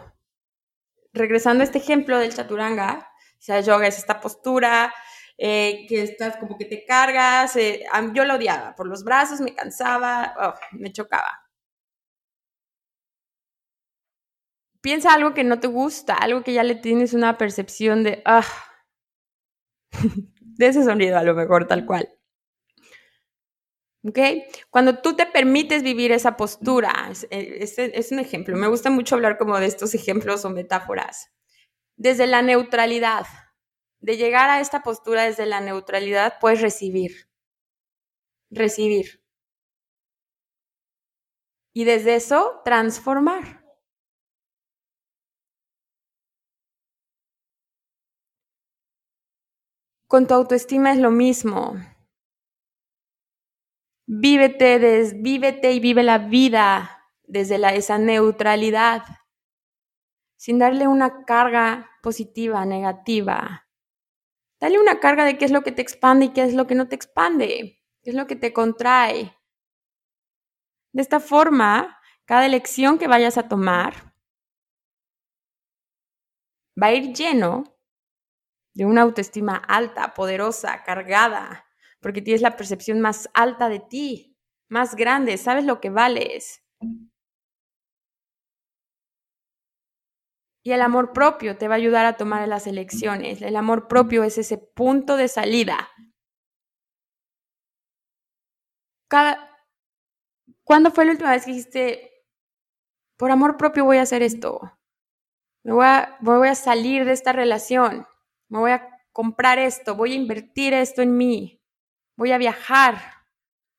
[1.14, 4.94] Regresando a este ejemplo del chaturanga, o sea, yoga es esta postura,
[5.38, 7.56] eh, que estás como que te cargas.
[7.56, 7.84] Eh,
[8.14, 11.42] yo lo odiaba, por los brazos me cansaba, oh, me chocaba.
[14.82, 18.44] Piensa algo que no te gusta, algo que ya le tienes una percepción de, ah,
[20.42, 22.10] de ese sonido a lo mejor tal cual.
[24.04, 24.18] ¿Ok?
[24.72, 26.92] Cuando tú te permites vivir esa postura,
[27.30, 31.30] es, es, un ejemplo, me gusta mucho hablar como de estos ejemplos o metáforas.
[31.98, 33.26] Desde la neutralidad,
[34.00, 37.30] de llegar a esta postura desde la neutralidad, puedes recibir.
[38.50, 39.22] Recibir.
[41.74, 43.64] Y desde eso, transformar.
[50.08, 51.76] Con tu autoestima es lo mismo.
[54.13, 59.04] Vívete, desvívete y vive la vida desde la, esa neutralidad,
[60.36, 63.69] sin darle una carga positiva, negativa.
[64.60, 66.76] Dale una carga de qué es lo que te expande y qué es lo que
[66.76, 69.34] no te expande, qué es lo que te contrae.
[70.91, 74.13] De esta forma, cada elección que vayas a tomar
[76.78, 77.63] va a ir lleno
[78.74, 81.65] de una autoestima alta, poderosa, cargada,
[82.02, 84.36] porque tienes la percepción más alta de ti,
[84.70, 86.64] más grande, sabes lo que vales.
[90.64, 93.42] Y el amor propio te va a ayudar a tomar las elecciones.
[93.42, 95.90] El amor propio es ese punto de salida.
[100.64, 102.12] ¿Cuándo fue la última vez que dijiste,
[103.18, 104.60] por amor propio voy a hacer esto?
[105.64, 108.08] Me voy a, voy a salir de esta relación.
[108.50, 109.96] Me voy a comprar esto.
[109.96, 111.61] Voy a invertir esto en mí
[112.21, 113.01] voy a viajar,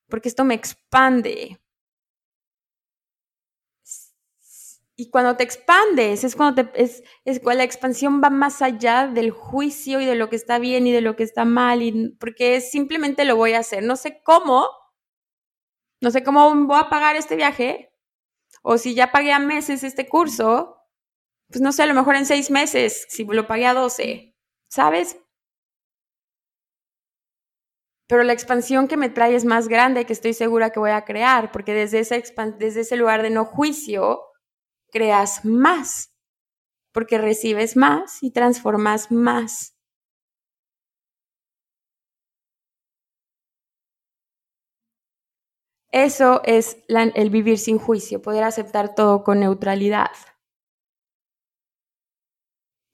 [0.08, 1.60] porque esto me expande.
[4.96, 9.06] Y cuando te expandes, es cuando te, es, es cuando la expansión va más allá
[9.06, 12.16] del juicio y de lo que está bien y de lo que está mal, y,
[12.18, 13.84] porque simplemente lo voy a hacer.
[13.84, 14.66] No sé cómo,
[16.00, 17.94] no sé cómo voy a pagar este viaje,
[18.62, 20.78] o si ya pagué a meses este curso,
[21.46, 24.34] pues no sé, a lo mejor en seis meses, si lo pagué a doce,
[24.68, 25.16] ¿sabes?
[28.08, 31.04] Pero la expansión que me trae es más grande que estoy segura que voy a
[31.04, 32.22] crear, porque desde ese,
[32.58, 34.20] desde ese lugar de no juicio
[34.90, 36.14] creas más,
[36.92, 39.74] porque recibes más y transformas más.
[45.92, 50.10] Eso es el vivir sin juicio, poder aceptar todo con neutralidad.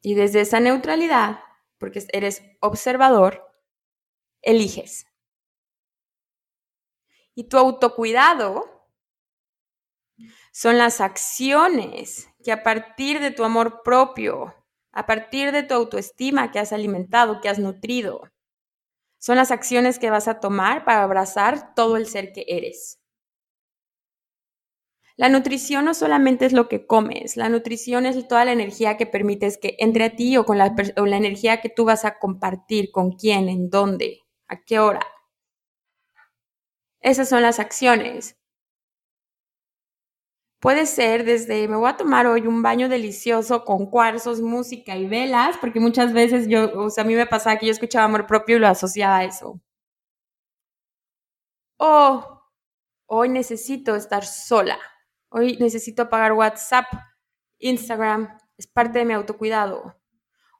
[0.03, 1.39] Y desde esa neutralidad,
[1.79, 3.48] porque eres observador,
[4.43, 5.07] eliges.
[7.35, 8.79] Y tu autocuidado
[10.53, 14.55] son las acciones que a partir de tu amor propio,
[14.93, 18.23] a partir de tu autoestima que has alimentado, que has nutrido,
[19.19, 23.01] son las acciones que vas a tomar para abrazar todo el ser que eres.
[25.17, 29.07] La nutrición no solamente es lo que comes, la nutrición es toda la energía que
[29.07, 32.21] permites que entre a ti o con la, o la energía que tú vas a
[32.21, 35.01] compartir, con quién, en dónde, a qué hora.
[37.01, 38.37] Esas son las acciones.
[40.61, 45.07] Puede ser desde me voy a tomar hoy un baño delicioso con cuarzos, música y
[45.07, 48.27] velas, porque muchas veces yo, o sea, a mí me pasaba que yo escuchaba amor
[48.27, 49.61] propio y lo asociaba a eso.
[51.79, 52.43] O
[53.07, 54.79] hoy necesito estar sola.
[55.31, 56.87] Hoy necesito apagar WhatsApp,
[57.59, 59.97] Instagram, es parte de mi autocuidado.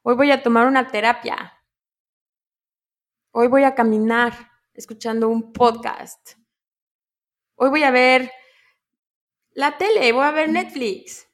[0.03, 1.58] Hoy voy a tomar una terapia.
[3.31, 4.33] Hoy voy a caminar
[4.73, 6.31] escuchando un podcast.
[7.55, 8.31] Hoy voy a ver
[9.51, 11.27] la tele, voy a ver Netflix.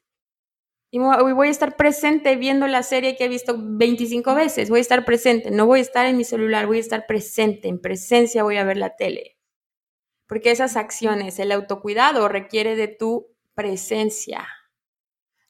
[0.90, 4.68] Y hoy voy a estar presente viendo la serie que he visto 25 veces.
[4.68, 7.68] Voy a estar presente, no voy a estar en mi celular, voy a estar presente,
[7.68, 9.38] en presencia voy a ver la tele.
[10.26, 14.46] Porque esas acciones, el autocuidado requiere de tu presencia.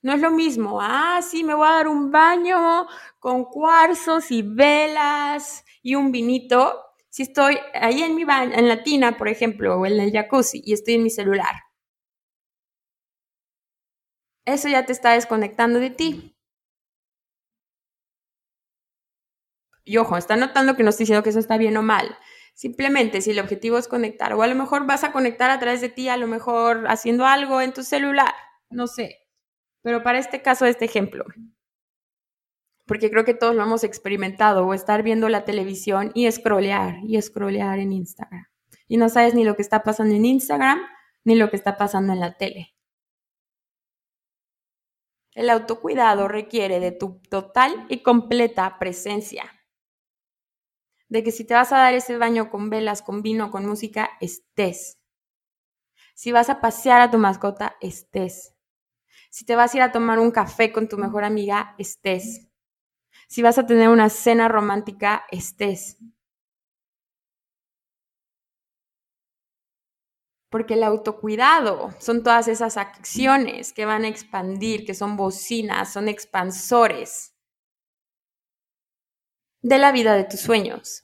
[0.00, 2.86] No es lo mismo, ah, sí, me voy a dar un baño
[3.18, 8.82] con cuarzos y velas y un vinito si estoy ahí en mi baño, en la
[8.82, 11.54] tina, por ejemplo, o en el jacuzzi y estoy en mi celular.
[14.44, 16.36] Eso ya te está desconectando de ti.
[19.84, 22.18] Y ojo, está notando que no estoy diciendo que eso está bien o mal.
[22.54, 25.80] Simplemente si el objetivo es conectar, o a lo mejor vas a conectar a través
[25.80, 28.34] de ti, a lo mejor haciendo algo en tu celular,
[28.70, 29.20] no sé.
[29.82, 31.24] Pero para este caso, este ejemplo,
[32.86, 37.20] porque creo que todos lo hemos experimentado, o estar viendo la televisión y scrollear y
[37.20, 38.46] scrollear en Instagram.
[38.88, 40.80] Y no sabes ni lo que está pasando en Instagram,
[41.24, 42.74] ni lo que está pasando en la tele.
[45.34, 49.44] El autocuidado requiere de tu total y completa presencia.
[51.08, 54.10] de que si te vas a dar ese baño con velas, con vino, con música,
[54.20, 54.98] estés.
[56.14, 58.54] Si vas a pasear a tu mascota, estés.
[59.30, 62.48] Si te vas a ir a tomar un café con tu mejor amiga, estés.
[63.28, 65.98] Si vas a tener una cena romántica, estés.
[70.48, 76.08] Porque el autocuidado son todas esas acciones que van a expandir, que son bocinas, son
[76.08, 77.34] expansores
[79.60, 81.02] de la vida de tus sueños.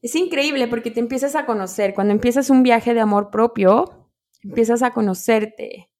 [0.00, 1.92] Es increíble porque te empiezas a conocer.
[1.94, 4.12] Cuando empiezas un viaje de amor propio,
[4.42, 5.90] empiezas a conocerte.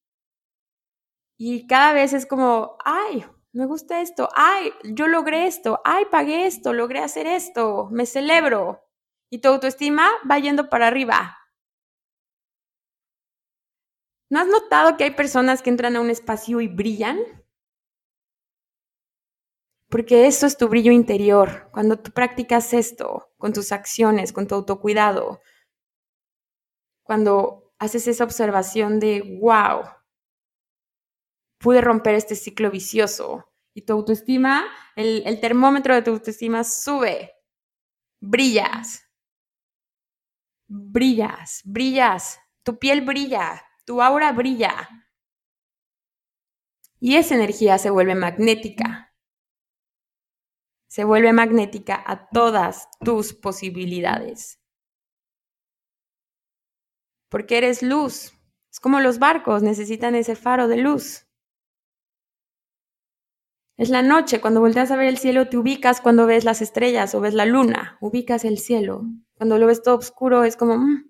[1.36, 3.24] Y cada vez es como, ay,
[3.58, 8.84] me gusta esto, ay, yo logré esto, ay, pagué esto, logré hacer esto, me celebro.
[9.30, 11.36] Y tu autoestima va yendo para arriba.
[14.30, 17.18] ¿No has notado que hay personas que entran a un espacio y brillan?
[19.88, 21.68] Porque eso es tu brillo interior.
[21.72, 25.40] Cuando tú practicas esto con tus acciones, con tu autocuidado,
[27.02, 29.97] cuando haces esa observación de, wow,
[31.58, 34.64] pude romper este ciclo vicioso y tu autoestima,
[34.96, 37.32] el, termómetro de tu autoestima sube,
[38.20, 39.02] brillas,
[40.66, 44.88] brillas, brillas, tu piel brilla, tu aura brilla.
[47.00, 49.08] Y esa energía se vuelve magnética
[50.88, 54.58] se vuelve magnética a todas tus posibilidades.
[57.28, 58.32] Porque eres luz.
[58.72, 61.27] Es como los barcos necesitan ese faro de luz.
[63.78, 67.14] Es la noche, cuando volteas a ver el cielo, te ubicas cuando ves las estrellas
[67.14, 69.04] o ves la luna, ubicas el cielo.
[69.36, 70.76] Cuando lo ves todo oscuro, es como...
[70.78, 71.04] Mm".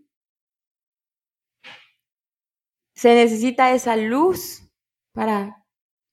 [2.95, 4.71] Se necesita esa luz
[5.13, 5.65] para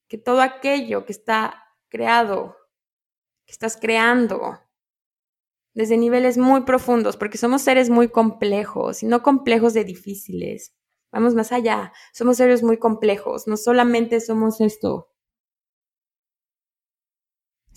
[0.08, 2.56] que todo aquello que está creado
[3.46, 4.60] que estás creando
[5.74, 10.74] desde niveles muy profundos, porque somos seres muy complejos y no complejos de difíciles.
[11.12, 15.10] Vamos más allá, somos seres muy complejos, no solamente somos esto.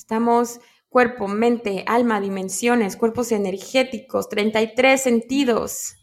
[0.08, 5.96] Estamos cuerpo, mente, alma, dimensiones, cuerpos energéticos, 33 sentidos.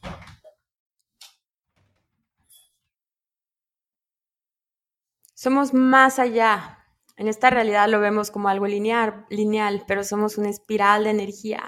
[5.34, 6.86] Somos más allá
[7.18, 11.64] en esta realidad lo vemos como algo lineal, lineal, pero somos una espiral de energía.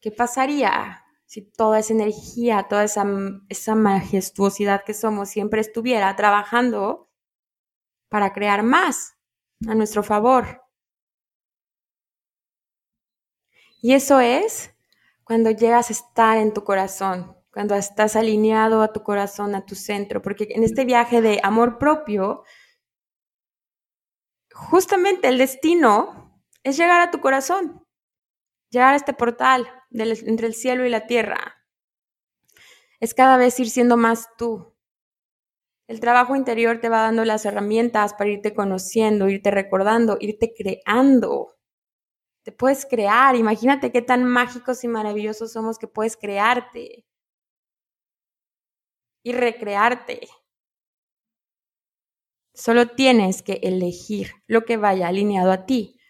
[0.00, 3.06] ¿Qué pasaría si toda esa energía, toda esa,
[3.48, 7.12] esa majestuosidad que somos siempre estuviera trabajando
[8.08, 9.14] para crear más
[9.68, 10.63] a nuestro favor?
[13.84, 14.74] Y eso es
[15.24, 19.74] cuando llegas a estar en tu corazón, cuando estás alineado a tu corazón, a tu
[19.74, 22.44] centro, porque en este viaje de amor propio,
[24.54, 27.86] justamente el destino es llegar a tu corazón,
[28.70, 31.54] llegar a este portal entre el cielo y la tierra.
[33.00, 34.74] Es cada vez ir siendo más tú.
[35.88, 41.53] El trabajo interior te va dando las herramientas para irte conociendo, irte recordando, irte creando.
[42.44, 47.04] Te puedes crear, imagínate qué tan mágicos y maravillosos somos que puedes crearte
[49.24, 50.28] y recrearte.
[52.52, 56.00] Solo tienes que elegir lo que vaya alineado a ti.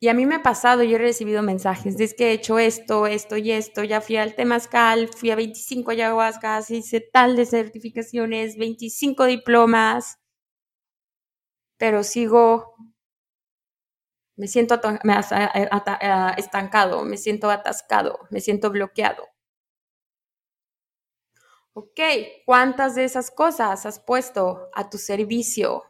[0.00, 3.06] Y a mí me ha pasado, yo he recibido mensajes, de que he hecho esto,
[3.06, 8.56] esto y esto, ya fui al Temazcal, fui a 25 ayahuascas, hice tal de certificaciones,
[8.56, 10.18] 25 diplomas,
[11.78, 12.74] pero sigo,
[14.36, 14.78] me siento
[16.36, 19.26] estancado, me siento atascado, me siento bloqueado.
[21.72, 22.00] Ok,
[22.46, 25.84] ¿cuántas de esas cosas has puesto a tu servicio?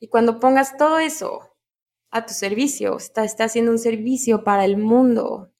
[0.00, 1.56] Y cuando pongas todo eso
[2.10, 5.52] a tu servicio, está, está haciendo un servicio para el mundo.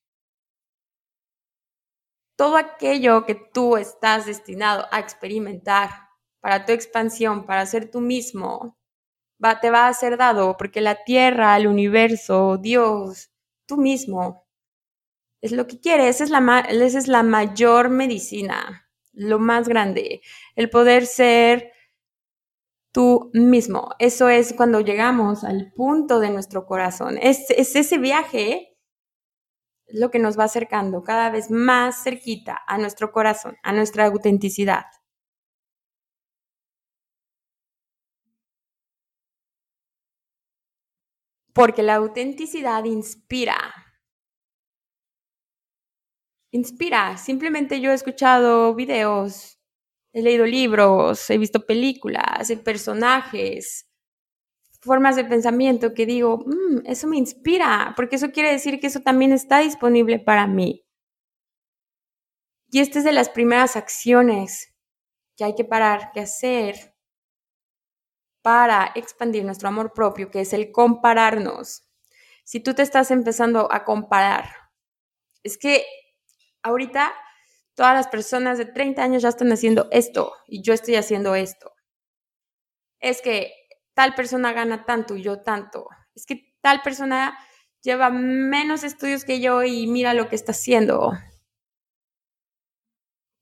[2.36, 6.08] Todo aquello que tú estás destinado a experimentar
[6.40, 8.76] para tu expansión, para ser tú mismo,
[9.60, 13.30] te va a ser dado porque la tierra, el universo, Dios,
[13.66, 14.46] tú mismo
[15.40, 20.22] es lo que quiere, esa es la, esa es la mayor medicina, lo más grande,
[20.54, 21.72] el poder ser
[22.92, 23.90] tú mismo.
[23.98, 27.18] Eso es cuando llegamos al punto de nuestro corazón.
[27.20, 28.78] Es, es ese viaje
[29.88, 34.84] lo que nos va acercando cada vez más cerquita a nuestro corazón, a nuestra autenticidad.
[41.54, 43.58] Porque la autenticidad inspira,
[46.52, 47.16] inspira.
[47.16, 49.58] Simplemente yo he escuchado videos,
[50.12, 53.88] he leído libros, he visto películas, he personajes,
[54.80, 59.00] formas de pensamiento que digo, mm, eso me inspira, porque eso quiere decir que eso
[59.00, 60.84] también está disponible para mí.
[62.70, 64.74] Y esta es de las primeras acciones
[65.36, 66.91] que hay que parar, que hacer
[68.42, 71.88] para expandir nuestro amor propio, que es el compararnos.
[72.44, 74.50] Si tú te estás empezando a comparar,
[75.42, 75.84] es que
[76.62, 77.12] ahorita
[77.74, 81.72] todas las personas de 30 años ya están haciendo esto y yo estoy haciendo esto.
[83.00, 83.52] Es que
[83.94, 85.88] tal persona gana tanto y yo tanto.
[86.14, 87.38] Es que tal persona
[87.82, 91.12] lleva menos estudios que yo y mira lo que está haciendo.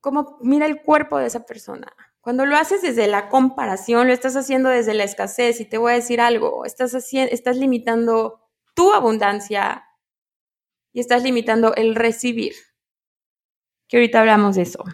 [0.01, 1.95] ¿Cómo mira el cuerpo de esa persona?
[2.21, 5.93] Cuando lo haces desde la comparación, lo estás haciendo desde la escasez y te voy
[5.93, 9.87] a decir algo, estás, haciendo, estás limitando tu abundancia
[10.93, 12.53] y estás limitando el recibir,
[13.89, 14.85] que ahorita hablamos de eso.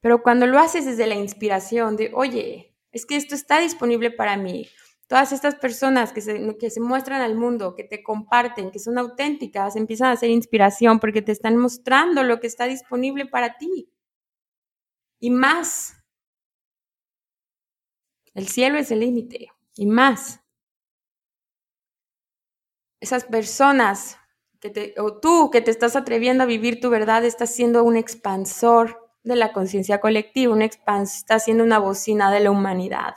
[0.00, 4.36] Pero cuando lo haces desde la inspiración de, oye, es que esto está disponible para
[4.38, 4.68] mí,
[5.06, 8.96] todas estas personas que se, que se muestran al mundo, que te comparten, que son
[8.96, 13.90] auténticas, empiezan a ser inspiración porque te están mostrando lo que está disponible para ti.
[15.20, 15.96] Y más.
[18.34, 19.50] El cielo es el límite.
[19.74, 20.40] Y más.
[23.00, 24.18] Esas personas
[24.60, 27.96] que te, o tú que te estás atreviendo a vivir tu verdad, estás siendo un
[27.96, 33.14] expansor de la conciencia colectiva, un estás siendo una bocina de la humanidad.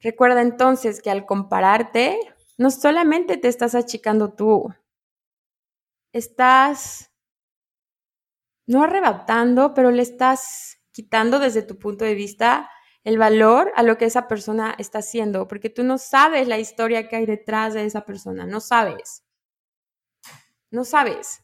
[0.00, 2.18] Recuerda entonces que al compararte,
[2.56, 4.74] no solamente te estás achicando tú,
[6.12, 7.09] estás
[8.70, 12.70] no arrebatando, pero le estás quitando desde tu punto de vista
[13.02, 17.08] el valor a lo que esa persona está haciendo, porque tú no sabes la historia
[17.08, 19.24] que hay detrás de esa persona, no sabes.
[20.70, 21.42] No sabes.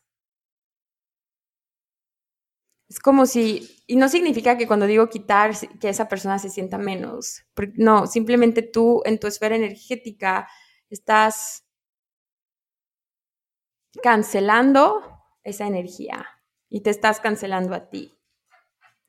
[2.89, 5.51] Es como si, y no significa que cuando digo quitar,
[5.81, 7.43] que esa persona se sienta menos.
[7.75, 10.49] No, simplemente tú en tu esfera energética
[10.91, 11.65] estás
[14.01, 15.03] cancelando
[15.43, 16.36] esa energía
[16.71, 18.13] y te estás cancelando a ti.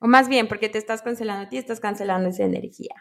[0.00, 2.94] O más bien, porque te estás cancelando a ti, estás cancelando esa energía.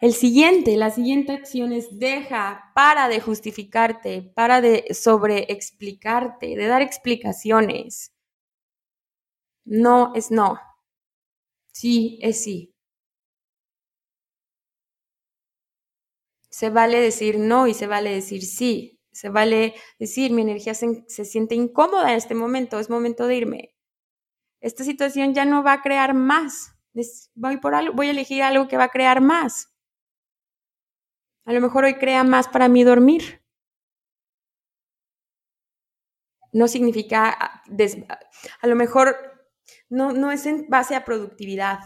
[0.00, 6.82] El siguiente, la siguiente acción es deja, para de justificarte, para de sobreexplicarte, de dar
[6.82, 8.12] explicaciones.
[9.66, 10.58] No es no.
[11.72, 12.72] Sí es sí.
[16.50, 18.97] Se vale decir no y se vale decir sí.
[19.18, 23.34] Se vale decir mi energía se, se siente incómoda en este momento, es momento de
[23.34, 23.74] irme.
[24.60, 26.76] Esta situación ya no va a crear más.
[27.34, 29.74] Voy, por algo, voy a elegir algo que va a crear más.
[31.46, 33.42] A lo mejor hoy crea más para mí dormir.
[36.52, 37.62] No significa,
[38.60, 39.16] a lo mejor
[39.88, 41.80] no, no es en base a productividad.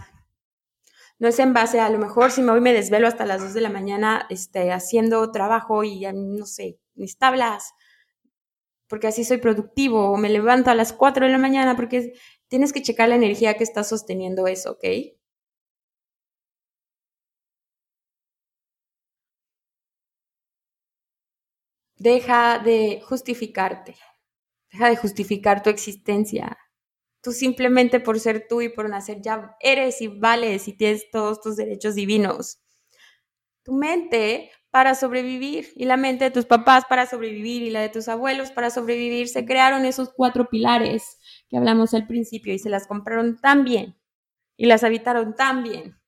[1.18, 3.54] No es en base a, lo mejor si me voy me desvelo hasta las 2
[3.54, 7.72] de la mañana este, haciendo trabajo y no sé, mis tablas,
[8.88, 12.12] porque así soy productivo, o me levanto a las 4 de la mañana porque
[12.48, 14.84] tienes que checar la energía que está sosteniendo eso, ¿ok?
[21.96, 23.96] Deja de justificarte.
[24.72, 26.58] Deja de justificar tu existencia.
[27.22, 31.40] Tú simplemente por ser tú y por nacer ya eres y vales y tienes todos
[31.40, 32.60] tus derechos divinos.
[33.64, 37.90] Tu mente para sobrevivir y la mente de tus papás para sobrevivir y la de
[37.90, 41.18] tus abuelos para sobrevivir, se crearon esos cuatro pilares
[41.48, 43.96] que hablamos al principio y se las compraron tan bien
[44.56, 46.00] y las habitaron tan bien.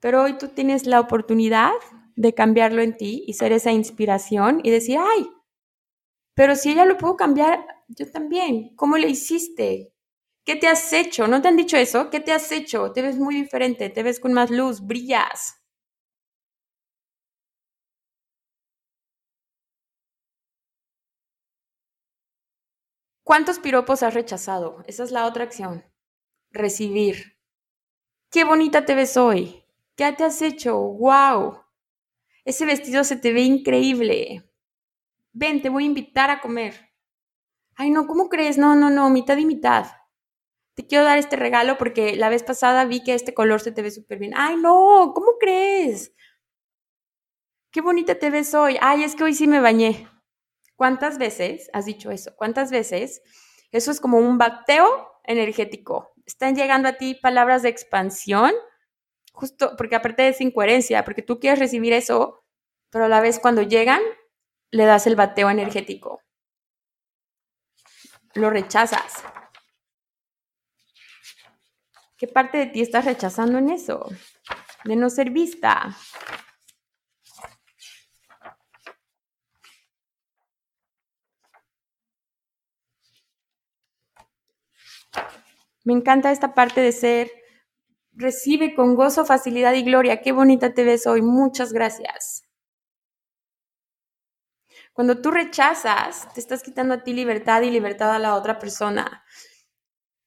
[0.00, 1.72] Pero hoy tú tienes la oportunidad
[2.14, 5.26] de cambiarlo en ti y ser esa inspiración y decir, ay,
[6.34, 8.74] pero si ella lo pudo cambiar, yo también.
[8.76, 9.92] ¿Cómo le hiciste?
[10.44, 11.26] ¿Qué te has hecho?
[11.26, 12.10] ¿No te han dicho eso?
[12.10, 12.92] ¿Qué te has hecho?
[12.92, 15.63] Te ves muy diferente, te ves con más luz, brillas.
[23.24, 24.84] ¿Cuántos piropos has rechazado?
[24.86, 25.82] Esa es la otra acción.
[26.50, 27.38] Recibir.
[28.30, 29.64] Qué bonita te ves hoy.
[29.96, 30.76] ¿Qué te has hecho?
[30.76, 31.62] ¡Wow!
[32.44, 34.44] Ese vestido se te ve increíble.
[35.32, 36.92] Ven, te voy a invitar a comer.
[37.76, 38.58] Ay, no, ¿cómo crees?
[38.58, 39.86] No, no, no, mitad y mitad.
[40.74, 43.80] Te quiero dar este regalo porque la vez pasada vi que este color se te
[43.80, 44.34] ve súper bien.
[44.36, 46.12] Ay, no, ¿cómo crees?
[47.70, 48.76] Qué bonita te ves hoy.
[48.82, 50.08] Ay, es que hoy sí me bañé.
[50.76, 52.34] ¿Cuántas veces has dicho eso?
[52.36, 53.22] ¿Cuántas veces?
[53.70, 56.12] Eso es como un bateo energético.
[56.26, 58.52] Están llegando a ti palabras de expansión
[59.34, 62.44] justo porque aparte es incoherencia, porque tú quieres recibir eso,
[62.90, 64.00] pero a la vez cuando llegan,
[64.70, 66.22] le das el bateo energético.
[68.34, 69.24] Lo rechazas.
[72.16, 74.08] ¿Qué parte de ti estás rechazando en eso?
[74.84, 75.96] De no ser vista.
[85.84, 87.30] Me encanta esta parte de ser,
[88.12, 90.22] recibe con gozo, facilidad y gloria.
[90.22, 91.22] Qué bonita te ves hoy.
[91.22, 92.42] Muchas gracias.
[94.94, 99.24] Cuando tú rechazas, te estás quitando a ti libertad y libertad a la otra persona.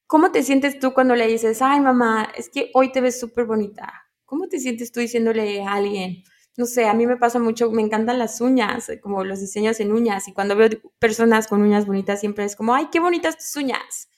[0.08, 3.46] ¿Cómo te sientes tú cuando le dices, ay mamá, es que hoy te ves súper
[3.46, 3.94] bonita?
[4.26, 6.24] ¿Cómo te sientes tú diciéndole a alguien?
[6.58, 9.92] No sé, a mí me pasa mucho, me encantan las uñas, como los diseños en
[9.92, 13.56] uñas, y cuando veo personas con uñas bonitas siempre es como, ay, qué bonitas tus
[13.58, 14.10] uñas.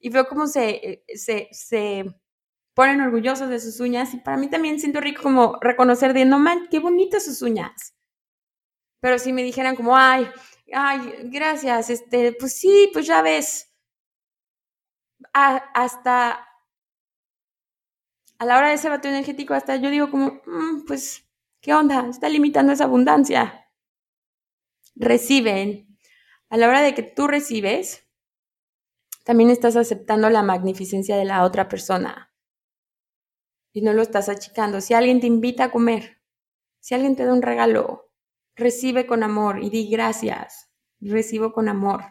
[0.00, 2.06] Y veo cómo se, se, se
[2.74, 6.38] ponen orgullosos de sus uñas, y para mí también siento rico como reconocer de, no
[6.38, 7.94] man, qué bonitas sus uñas.
[9.00, 10.28] Pero si me dijeran como, ay,
[10.72, 13.66] ay, gracias, este, pues sí, pues ya ves.
[15.32, 16.46] hasta
[18.38, 21.28] a la hora de ese bateo energético, hasta yo digo como, mm, pues,
[21.60, 22.08] ¿qué onda?
[22.08, 23.68] Está limitando esa abundancia.
[24.96, 25.98] Reciben.
[26.48, 28.09] A la hora de que tú recibes,
[29.24, 32.32] también estás aceptando la magnificencia de la otra persona.
[33.72, 34.80] Y no lo estás achicando.
[34.80, 36.20] Si alguien te invita a comer,
[36.80, 38.10] si alguien te da un regalo,
[38.60, 40.70] Recibe con amor y di gracias.
[41.00, 42.02] Recibo con amor.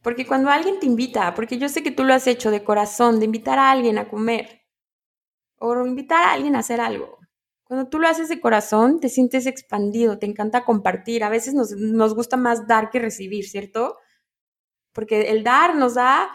[0.00, 3.18] Porque cuando alguien te invita, porque yo sé que tú lo has hecho de corazón,
[3.18, 4.62] de invitar a alguien a comer
[5.58, 7.15] o invitar a alguien a hacer algo.
[7.66, 11.24] Cuando tú lo haces de corazón, te sientes expandido, te encanta compartir.
[11.24, 13.98] A veces nos, nos gusta más dar que recibir, ¿cierto?
[14.92, 16.30] Porque el dar nos da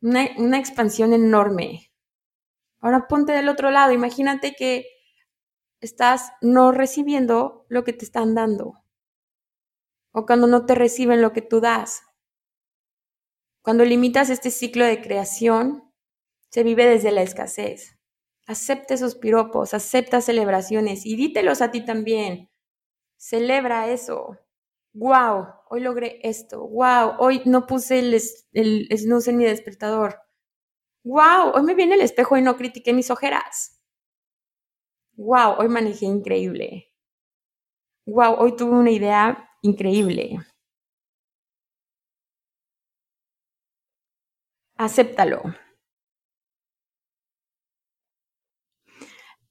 [0.00, 1.90] una, una expansión enorme.
[2.78, 4.86] Ahora ponte del otro lado, imagínate que
[5.80, 8.74] estás no recibiendo lo que te están dando.
[10.12, 12.02] O cuando no te reciben lo que tú das.
[13.62, 15.92] Cuando limitas este ciclo de creación,
[16.50, 17.99] se vive desde la escasez.
[18.50, 22.50] Acepta esos piropos, acepta celebraciones y dítelos a ti también.
[23.18, 24.38] Celebra eso.
[24.94, 26.66] Wow, hoy logré esto.
[26.68, 28.14] Wow, hoy no puse el,
[28.54, 30.20] el snooze en mi despertador.
[31.04, 33.80] Wow, hoy me viene el espejo y no critiqué mis ojeras
[35.16, 36.90] wow, hoy manejé increíble.
[38.06, 40.38] Wow, hoy tuve una idea increíble.
[44.86, 45.40] Acéptalo.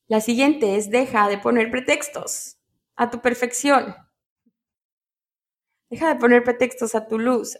[0.09, 2.57] La siguiente es deja de poner pretextos
[2.97, 3.95] a tu perfección.
[5.89, 7.57] Deja de poner pretextos a tu luz.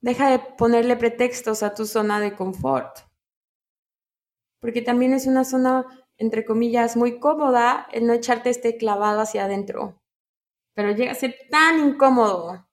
[0.00, 3.06] Deja de ponerle pretextos a tu zona de confort
[4.66, 5.86] porque también es una zona,
[6.18, 10.02] entre comillas, muy cómoda el no echarte este clavado hacia adentro.
[10.74, 12.68] Pero llega a ser tan incómodo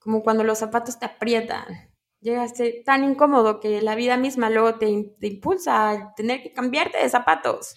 [0.00, 1.91] como cuando los zapatos te aprietan.
[2.22, 4.86] Llega a ser tan incómodo que la vida misma luego te,
[5.20, 7.74] te impulsa a tener que cambiarte de zapatos.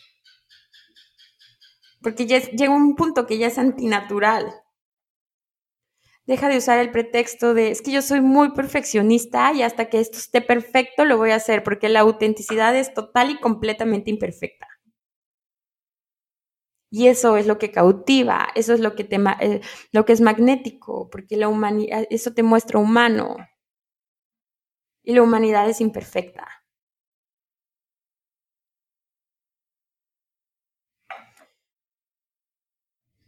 [2.01, 4.53] Porque ya llega un punto que ya es antinatural.
[6.27, 9.99] Deja de usar el pretexto de, es que yo soy muy perfeccionista y hasta que
[9.99, 14.67] esto esté perfecto lo voy a hacer, porque la autenticidad es total y completamente imperfecta.
[16.89, 20.21] Y eso es lo que cautiva, eso es lo que, te, eh, lo que es
[20.21, 23.35] magnético, porque la humanidad, eso te muestra humano.
[25.05, 26.45] Y la humanidad es imperfecta.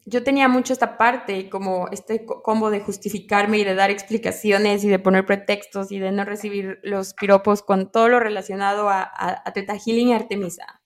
[0.09, 4.87] yo tenía mucho esta parte, como este combo de justificarme y de dar explicaciones y
[4.87, 9.51] de poner pretextos y de no recibir los piropos con todo lo relacionado a, a,
[9.51, 10.81] Teta Healing y Artemisa.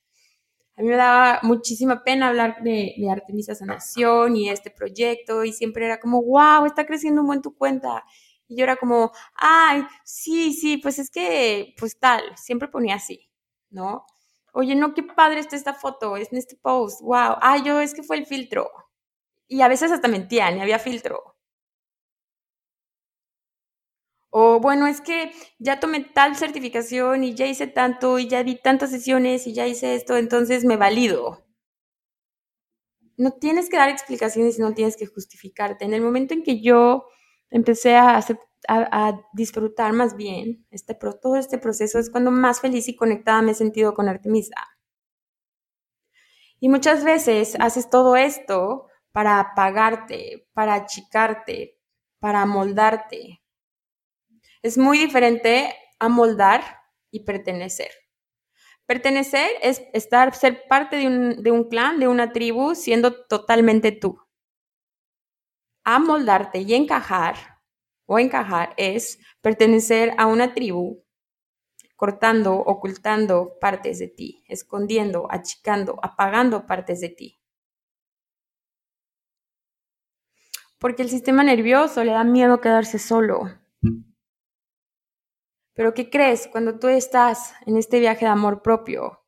[0.75, 5.53] A mí me daba muchísima pena hablar de, de, Artemisa Sanación y este proyecto y
[5.53, 8.03] siempre era como, wow, está creciendo un buen tu cuenta.
[8.51, 13.29] Y yo era como, ay, sí, sí, pues es que, pues tal, siempre ponía así,
[13.69, 14.05] ¿no?
[14.53, 17.93] Oye, no, qué padre está esta foto, es en este post, wow, ay, yo es
[17.93, 18.69] que fue el filtro,
[19.47, 21.35] y a veces hasta mentían y había filtro.
[24.33, 28.55] O bueno, es que ya tomé tal certificación y ya hice tanto y ya di
[28.55, 31.43] tantas sesiones y ya hice esto, entonces me valido.
[33.17, 35.85] No tienes que dar explicaciones no tienes que justificarte.
[35.85, 37.05] En el momento en que yo
[37.51, 38.25] empecé a,
[39.33, 43.55] disfrutar más bien este, todo este proceso, es cuando más feliz y conectada me he
[43.55, 44.55] sentido con Artemisa.
[46.59, 51.79] Y muchas veces haces todo esto para apagarte, para achicarte,
[52.19, 53.41] para moldarte.
[54.61, 56.61] Es muy diferente a moldar
[57.09, 57.91] y pertenecer.
[58.85, 63.91] Pertenecer es estar, ser parte de un, de un clan, de una tribu, siendo totalmente
[63.91, 64.19] tú.
[65.83, 67.35] A moldarte y encajar
[68.05, 71.03] o encajar es pertenecer a una tribu,
[71.95, 77.39] cortando, ocultando partes de ti, escondiendo, achicando, apagando partes de ti.
[80.79, 83.49] Porque el sistema nervioso le da miedo quedarse solo.
[85.73, 86.47] Pero ¿qué crees?
[86.51, 89.20] Cuando tú estás en este viaje de amor propio,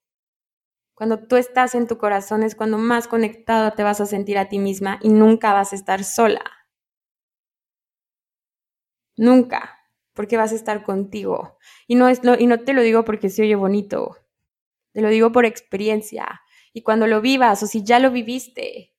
[0.93, 4.49] cuando tú estás en tu corazón es cuando más conectada te vas a sentir a
[4.49, 6.43] ti misma y nunca vas a estar sola.
[9.17, 9.79] Nunca,
[10.13, 11.57] porque vas a estar contigo.
[11.87, 14.17] Y no, es y no te lo digo porque se oye bonito,
[14.91, 16.41] te lo digo por experiencia.
[16.73, 18.93] Y cuando lo vivas o si ya lo viviste,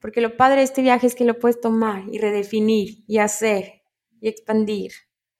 [0.00, 3.82] porque lo padre de este viaje es que lo puedes tomar y redefinir y hacer
[4.20, 4.92] y expandir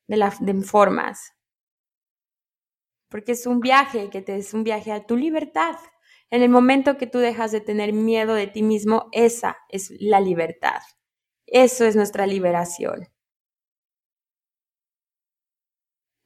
[0.06, 1.37] de, las de formas.
[3.08, 5.76] Porque es un viaje que te es un viaje a tu libertad.
[6.30, 10.20] En el momento que tú dejas de tener miedo de ti mismo, esa es la
[10.20, 10.80] libertad.
[11.46, 13.08] Eso es nuestra liberación.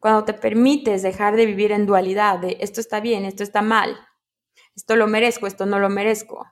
[0.00, 3.96] Cuando te permites dejar de vivir en dualidad, de esto está bien, esto está mal,
[4.74, 6.46] esto lo merezco, esto no lo merezco.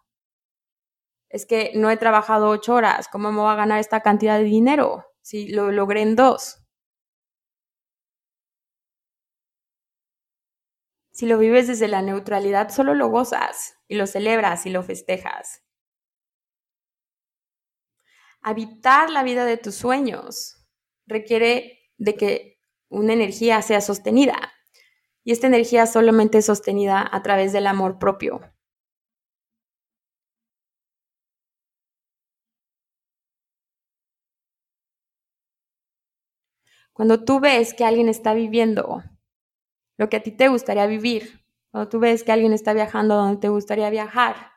[1.30, 4.44] Es que no he trabajado ocho horas, ¿cómo me voy a ganar esta cantidad de
[4.44, 6.59] dinero si lo logré en dos?
[11.12, 15.62] Si lo vives desde la neutralidad, solo lo gozas y lo celebras y lo festejas.
[18.42, 20.66] Habitar la vida de tus sueños
[21.06, 24.52] requiere de que una energía sea sostenida.
[25.24, 28.40] Y esta energía solamente es sostenida a través del amor propio.
[36.92, 39.02] Cuando tú ves que alguien está viviendo
[40.00, 43.38] lo que a ti te gustaría vivir, cuando tú ves que alguien está viajando donde
[43.38, 44.50] te gustaría viajar,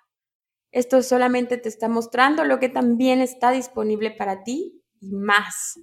[0.71, 5.81] esto solamente te está mostrando lo que también está disponible para ti y más.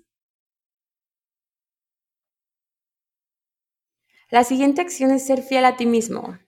[4.31, 6.39] La siguiente acción es ser fiel a ti mismo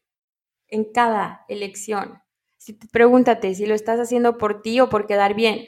[0.68, 2.22] en cada elección.
[2.56, 5.66] Si pregúntate si lo estás haciendo por ti o por quedar bien.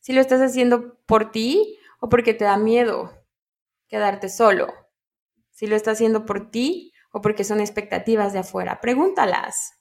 [0.00, 3.12] Si lo estás haciendo por ti o porque te da miedo
[3.86, 4.85] quedarte solo.
[5.56, 8.78] Si lo estás haciendo por ti o porque son expectativas de afuera.
[8.82, 9.72] Pregúntalas.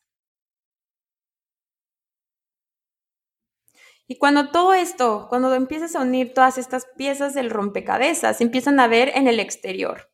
[4.07, 8.87] Y cuando todo esto, cuando empiezas a unir todas estas piezas del rompecabezas, empiezan a
[8.87, 10.09] ver en el exterior.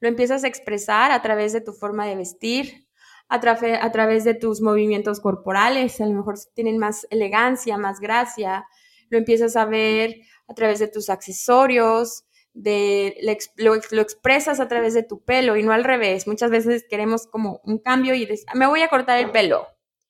[0.00, 2.86] Lo empiezas a expresar a través de tu forma de vestir,
[3.30, 8.66] a, a través de tus movimientos corporales, a lo mejor tienen más elegancia, más gracia.
[9.08, 12.26] Lo empiezas a ver a través de tus accesorios,
[12.56, 13.16] de,
[13.56, 16.26] lo, expresas a través de tu pelo y no al revés.
[16.26, 19.66] Muchas veces queremos como un cambio y me voy a cortar el pelo.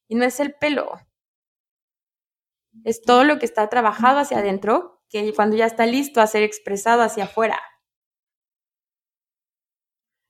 [0.09, 0.92] Y no es el pelo.
[2.84, 6.42] Es todo lo que está trabajado hacia adentro, que cuando ya está listo a ser
[6.42, 7.61] expresado hacia afuera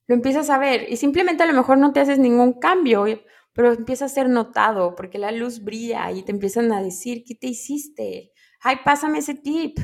[0.07, 3.07] lo empiezas a ver y simplemente a lo mejor no te haces ningún cambio,
[3.53, 7.35] pero empieza a ser notado porque la luz brilla y te empiezan a decir, ¿qué
[7.35, 8.33] te hiciste?
[8.61, 9.79] Ay, pásame ese tip.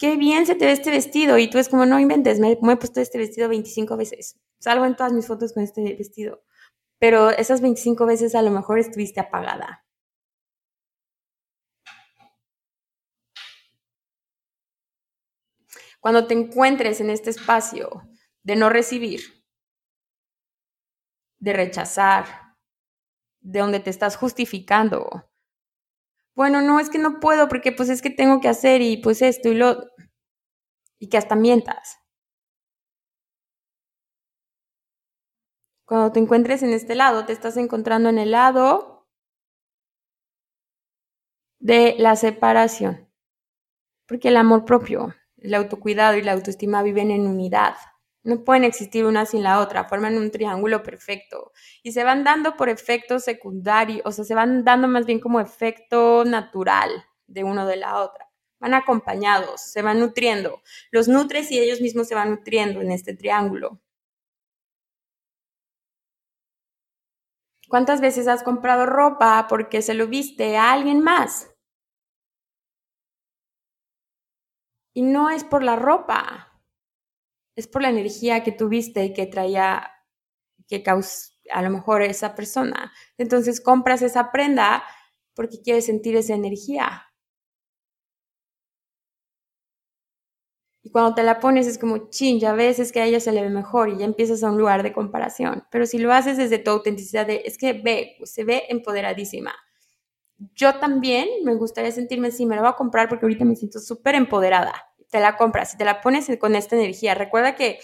[0.00, 1.36] Qué bien se te ve este vestido.
[1.36, 4.40] Y tú es como, no inventes, me, me he puesto este vestido 25 veces.
[4.58, 6.42] Salgo en todas mis fotos con este vestido.
[6.98, 9.84] Pero esas 25 veces a lo mejor estuviste apagada.
[16.00, 18.08] Cuando te encuentres en este espacio
[18.42, 19.20] de no recibir,
[21.40, 22.56] de rechazar,
[23.40, 25.29] de donde te estás justificando.
[26.40, 29.20] Bueno, no, es que no puedo porque pues es que tengo que hacer y pues
[29.20, 29.76] esto y lo...
[30.98, 31.98] y que hasta mientas.
[35.84, 39.06] Cuando te encuentres en este lado, te estás encontrando en el lado
[41.58, 43.06] de la separación.
[44.08, 47.74] Porque el amor propio, el autocuidado y la autoestima viven en unidad.
[48.22, 51.52] No pueden existir una sin la otra, forman un triángulo perfecto
[51.82, 55.40] y se van dando por efecto secundario, o sea, se van dando más bien como
[55.40, 56.90] efecto natural
[57.26, 58.28] de uno de la otra.
[58.60, 60.60] Van acompañados, se van nutriendo.
[60.90, 63.80] Los nutres y ellos mismos se van nutriendo en este triángulo.
[67.70, 71.50] ¿Cuántas veces has comprado ropa porque se lo viste a alguien más?
[74.94, 76.49] Y no es por la ropa,
[77.60, 79.90] es por la energía que tuviste y que traía,
[80.68, 82.92] que causó a lo mejor esa persona.
[83.18, 84.82] Entonces compras esa prenda
[85.34, 87.06] porque quieres sentir esa energía.
[90.82, 93.32] Y cuando te la pones es como, chin, ya ves, es que a ella se
[93.32, 95.64] le ve mejor y ya empiezas a un lugar de comparación.
[95.70, 99.54] Pero si lo haces desde tu autenticidad, es que ve, se ve empoderadísima.
[100.54, 103.78] Yo también me gustaría sentirme así, me la voy a comprar porque ahorita me siento
[103.78, 107.14] súper empoderada te la compras, si te la pones con esta energía.
[107.14, 107.80] Recuerda que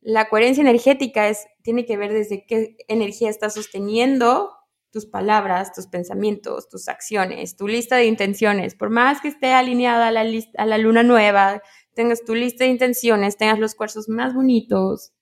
[0.00, 4.50] la coherencia energética es, tiene que ver desde qué energía estás sosteniendo
[4.92, 8.76] tus palabras, tus pensamientos, tus acciones, tu lista de intenciones.
[8.76, 10.24] Por más que esté alineada a la,
[10.56, 11.62] a la luna nueva,
[11.94, 15.12] tengas tu lista de intenciones, tengas los cuarzos más bonitos,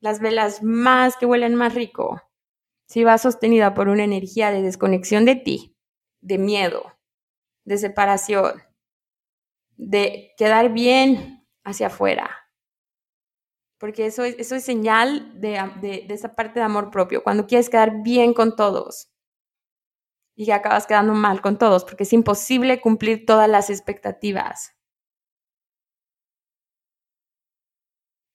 [0.00, 2.22] las velas más que huelen más rico,
[2.86, 5.76] si va sostenida por una energía de desconexión de ti,
[6.20, 6.92] de miedo,
[7.64, 8.62] de separación,
[9.76, 12.30] de quedar bien hacia afuera,
[13.78, 17.68] porque eso es, eso es señal de, de, esa parte de amor propio, cuando quieres
[17.68, 19.10] quedar bien con todos
[20.34, 24.76] y que acabas quedando mal con todos, porque es imposible cumplir todas las expectativas.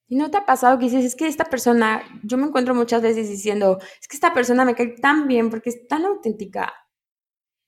[0.08, 3.02] ¿Y no te ha pasado que dices, es que esta persona, yo me encuentro muchas
[3.02, 6.74] veces diciendo, es que esta persona me cae tan bien porque es tan auténtica?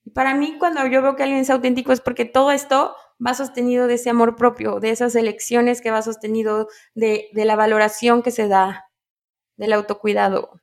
[0.03, 2.95] Y para mí, cuando yo veo que alguien es auténtico, es porque todo esto
[3.25, 7.55] va sostenido de ese amor propio, de esas elecciones que va sostenido de, de la
[7.55, 8.89] valoración que se da,
[9.55, 10.61] del autocuidado.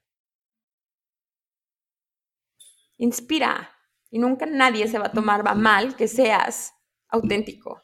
[2.97, 3.71] Inspira
[4.11, 6.75] y nunca nadie se va a tomar mal que seas
[7.09, 7.81] auténtico.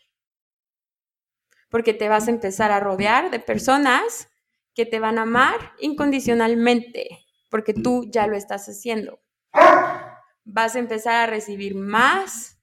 [1.71, 4.29] Porque te vas a empezar a rodear de personas
[4.75, 9.21] que te van a amar incondicionalmente, porque tú ya lo estás haciendo.
[10.45, 12.56] Vas a empezar a recibir más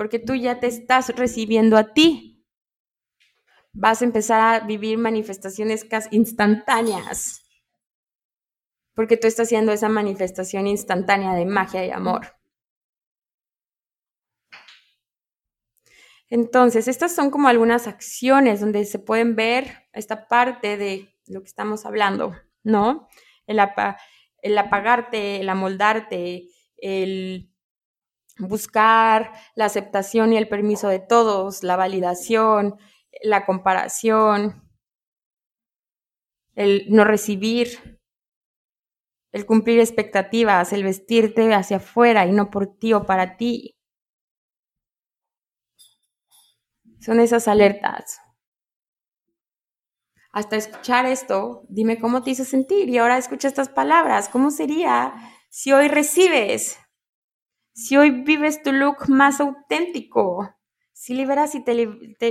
[0.00, 2.42] porque tú ya te estás recibiendo a ti.
[3.74, 7.42] Vas a empezar a vivir manifestaciones casi instantáneas,
[8.94, 12.28] porque tú estás haciendo esa manifestación instantánea de magia y amor.
[16.30, 21.48] Entonces, estas son como algunas acciones donde se pueden ver esta parte de lo que
[21.48, 23.06] estamos hablando, ¿no?
[23.46, 23.60] El,
[24.40, 26.48] el apagarte, el amoldarte,
[26.78, 27.49] el
[28.40, 32.76] buscar la aceptación y el permiso de todos, la validación,
[33.22, 34.68] la comparación,
[36.54, 38.00] el no recibir,
[39.32, 43.76] el cumplir expectativas, el vestirte hacia afuera y no por ti o para ti.
[47.00, 48.20] Son esas alertas.
[50.32, 54.28] Hasta escuchar esto, dime cómo te hizo sentir y ahora escucha estas palabras.
[54.28, 55.14] ¿Cómo sería
[55.48, 56.78] si hoy recibes
[57.72, 60.54] si hoy vives tu look más auténtico,
[60.92, 61.74] si liberas y te,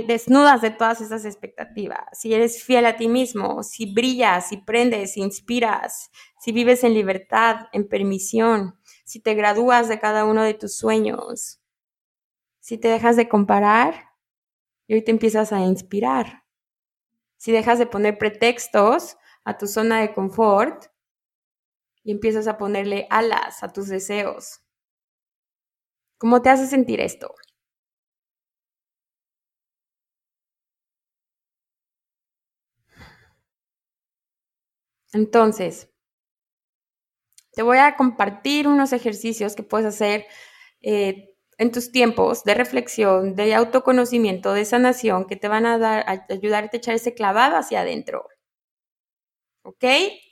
[0.06, 5.14] desnudas de todas esas expectativas, si eres fiel a ti mismo, si brillas, si prendes,
[5.14, 10.54] si inspiras, si vives en libertad, en permisión, si te gradúas de cada uno de
[10.54, 11.60] tus sueños,
[12.60, 14.10] si te dejas de comparar
[14.86, 16.44] y hoy te empiezas a inspirar,
[17.38, 20.84] si dejas de poner pretextos a tu zona de confort
[22.04, 24.60] y empiezas a ponerle alas a tus deseos.
[26.20, 27.34] ¿Cómo te hace sentir esto?
[35.12, 35.88] Entonces,
[37.52, 40.26] te voy a compartir unos ejercicios que puedes hacer
[40.82, 46.04] eh, en tus tiempos de reflexión, de autoconocimiento, de sanación, que te van a, dar,
[46.08, 48.26] a ayudarte a echar ese clavado hacia adentro.
[49.62, 49.84] ¿Ok?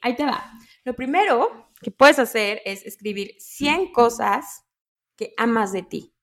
[0.02, 0.50] Ahí te va.
[0.84, 4.67] Lo primero que puedes hacer es escribir 100 cosas
[5.18, 6.14] que amas de ti.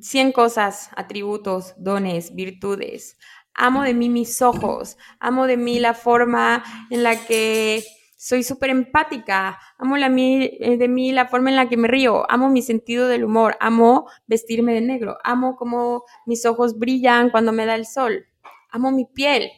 [0.00, 3.18] 100 cosas, atributos, dones, virtudes.
[3.54, 7.84] Amo de mí mis ojos, amo de mí la forma en la que
[8.16, 12.48] soy súper empática, amo eh, de mí la forma en la que me río, amo
[12.48, 17.66] mi sentido del humor, amo vestirme de negro, amo cómo mis ojos brillan cuando me
[17.66, 18.24] da el sol,
[18.70, 19.50] amo mi piel.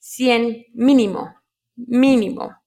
[0.00, 1.34] 100 mínimo,
[1.76, 2.57] mínimo.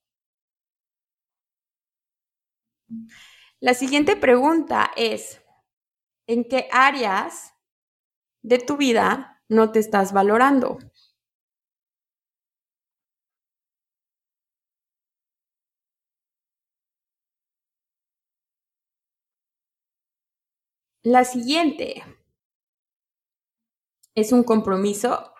[3.59, 5.41] La siguiente pregunta es,
[6.27, 7.53] ¿en qué áreas
[8.43, 10.79] de tu vida no te estás valorando?
[21.03, 22.03] La siguiente
[24.15, 25.33] es un compromiso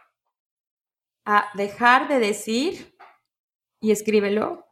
[1.26, 2.95] a dejar de decir,
[3.80, 4.70] y escríbelo,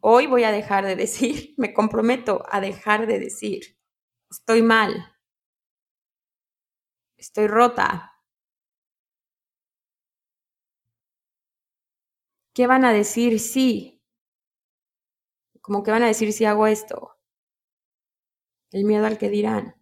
[0.00, 3.78] Hoy voy a dejar de decir, me comprometo a dejar de decir,
[4.30, 5.12] estoy mal,
[7.16, 8.12] estoy rota.
[12.54, 14.00] ¿Qué van a decir si?
[15.62, 17.16] Como que van a decir si hago esto.
[18.70, 19.76] El miedo al que dirán.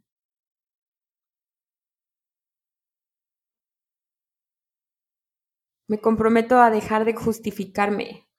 [5.88, 8.29] Me comprometo a dejar de justificarme.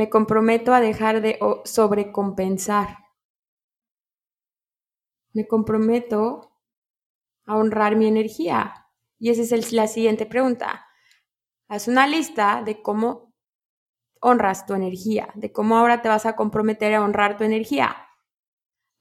[0.00, 3.00] Me comprometo a dejar de sobrecompensar.
[5.34, 6.52] me comprometo
[7.44, 8.86] a honrar mi energía?
[9.18, 10.86] Y esa es la siguiente pregunta.
[11.68, 13.34] Haz una lista de cómo
[14.22, 17.94] honras tu energía, de cómo ahora te vas a comprometer a honrar tu energía.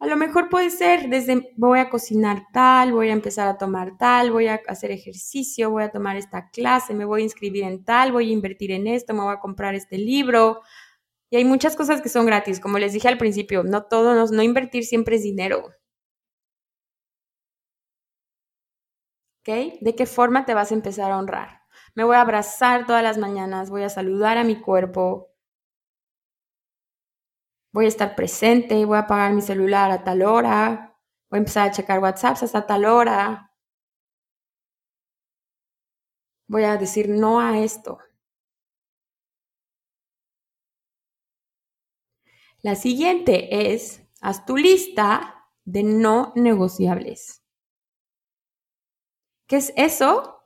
[0.02, 3.98] A lo mejor puede ser desde voy a cocinar tal, voy a empezar a tomar
[3.98, 7.86] tal, voy a hacer ejercicio, voy a tomar esta clase, me voy a inscribir en
[7.86, 10.62] tal, voy a invertir en esto, me voy a comprar este libro.
[11.32, 14.26] Y hay muchas cosas que son gratis, como les dije al principio, no todo, no,
[14.28, 15.72] no invertir siempre es dinero.
[19.82, 21.62] ¿De qué forma te vas a empezar a honrar?
[21.96, 25.32] Me voy a abrazar todas las mañanas, voy a saludar a mi cuerpo,
[27.72, 30.96] voy a estar presente, voy a apagar mi celular a tal hora,
[31.32, 33.52] voy a empezar a checar WhatsApp hasta tal hora.
[36.50, 37.98] Voy a decir no a esto.
[42.62, 47.42] La siguiente es, haz tu lista de no negociables.
[49.48, 50.44] ¿Qué es eso?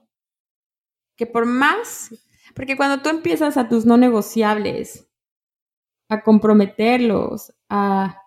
[1.17, 2.11] Que por más,
[2.55, 5.09] porque cuando tú empiezas a tus no negociables,
[6.09, 8.21] a comprometerlos, a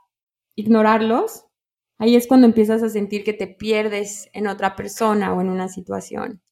[0.57, 1.45] ignorarlos,
[1.99, 5.69] ahí es cuando empiezas a sentir que te pierdes en otra persona o en una
[5.69, 6.43] situación.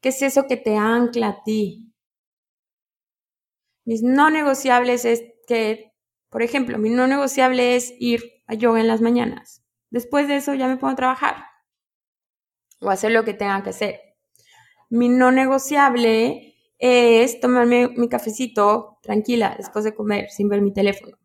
[0.00, 1.92] ¿Qué es eso que te ancla a ti?
[3.84, 5.87] Mis no negociables es que,
[6.30, 9.64] por ejemplo, mi no negociable es ir a yoga en las mañanas.
[9.90, 11.36] Después de eso ya me pongo a trabajar
[12.80, 14.00] o hacer lo que tenga que hacer.
[14.90, 21.18] Mi no negociable es tomarme mi cafecito tranquila después de comer sin ver mi teléfono.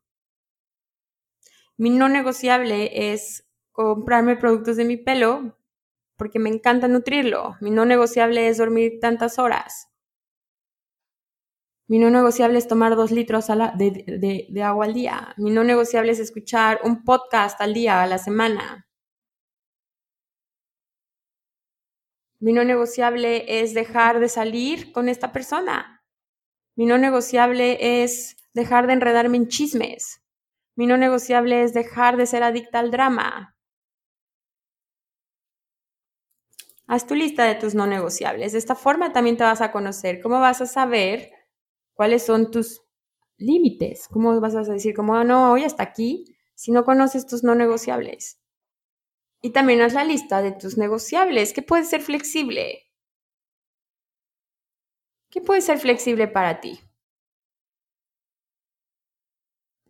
[1.78, 5.58] Mi no negociable es comprarme productos de mi pelo
[6.18, 7.56] porque me encanta nutrirlo.
[7.62, 9.89] Mi no negociable es dormir tantas horas.
[11.88, 15.34] Mi no negociable es tomar dos litros de, de, agua al día.
[15.38, 18.88] Mi no negociable es escuchar un podcast al día, a la semana.
[22.39, 26.03] Mi no negociable es dejar de salir con esta persona.
[26.75, 30.21] Mi no negociable es dejar de enredarme en chismes.
[30.75, 33.55] Mi no negociable es dejar de ser adicta al drama.
[36.88, 38.53] Haz tu lista de tus no negociables.
[38.53, 40.21] De esta forma también te vas a conocer.
[40.21, 41.32] ¿Cómo vas a saber
[41.93, 42.81] cuáles son tus
[43.37, 44.07] límites?
[44.09, 47.55] ¿Cómo vas a decir, como, ah, no, hoy hasta aquí, si no conoces tus no
[47.55, 48.39] negociables?
[49.41, 51.53] Y también haz la lista de tus negociables.
[51.53, 52.83] ¿Qué puede ser flexible?
[55.29, 56.79] ¿Qué puede ser flexible para ti?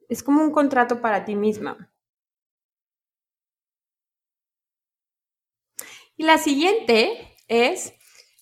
[0.09, 1.91] Es como un contrato para ti misma.
[6.17, 7.93] Y la siguiente es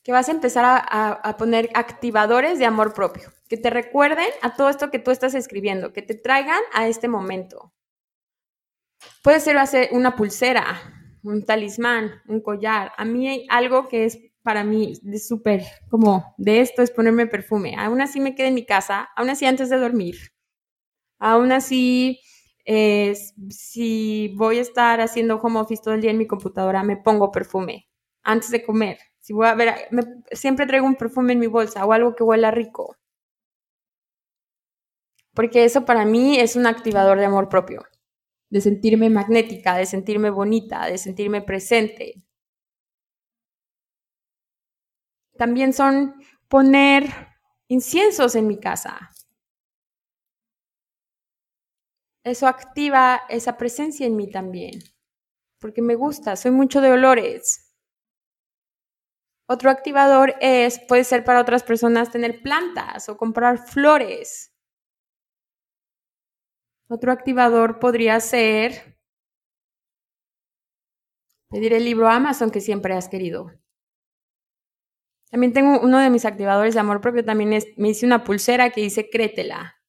[0.04, 4.56] que vas a empezar a, a, poner activadores de amor propio, que te recuerden a
[4.56, 7.72] todo esto que tú estás escribiendo, que te traigan a este momento.
[9.24, 12.92] Puede ser hacer una pulsera, un talismán, un collar.
[12.98, 17.28] A mí hay algo que es para mí de súper, como de esto es ponerme
[17.28, 17.76] perfume.
[17.78, 20.16] Aún así me quedé en mi casa, aún así antes de dormir.
[21.20, 22.20] Aún así,
[22.66, 23.16] eh,
[23.50, 27.32] si voy a estar haciendo home office todo el día en mi computadora, me pongo
[27.32, 27.88] perfume
[28.24, 28.98] antes de comer.
[29.24, 29.74] Si voy a ver,
[30.32, 32.96] siempre traigo un perfume en mi bolsa o algo que huela rico.
[35.34, 37.84] Porque eso para mí es un activador de amor propio
[38.50, 42.16] de sentirme magnética, de sentirme bonita, de sentirme presente.
[45.38, 46.16] También son
[46.48, 47.04] poner
[47.68, 49.12] inciensos en mi casa.
[52.24, 54.80] Eso activa esa presencia en mí también,
[55.60, 57.61] porque me gusta, soy mucho de olores.
[59.52, 64.56] Otro activador es, puede ser para otras personas tener plantas o comprar flores.
[66.88, 68.98] Otro activador podría ser
[71.50, 73.52] pedir el libro Amazon que siempre has querido.
[75.30, 78.70] También tengo uno de mis activadores de amor propio, también es, me hice una pulsera
[78.70, 79.81] que dice créetela.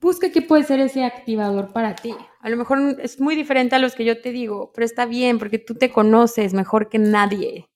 [0.00, 2.14] Busca qué puede ser ese activador para ti.
[2.40, 5.38] A lo mejor es muy diferente a los que yo te digo, pero está bien
[5.38, 7.66] porque tú te conoces mejor que nadie.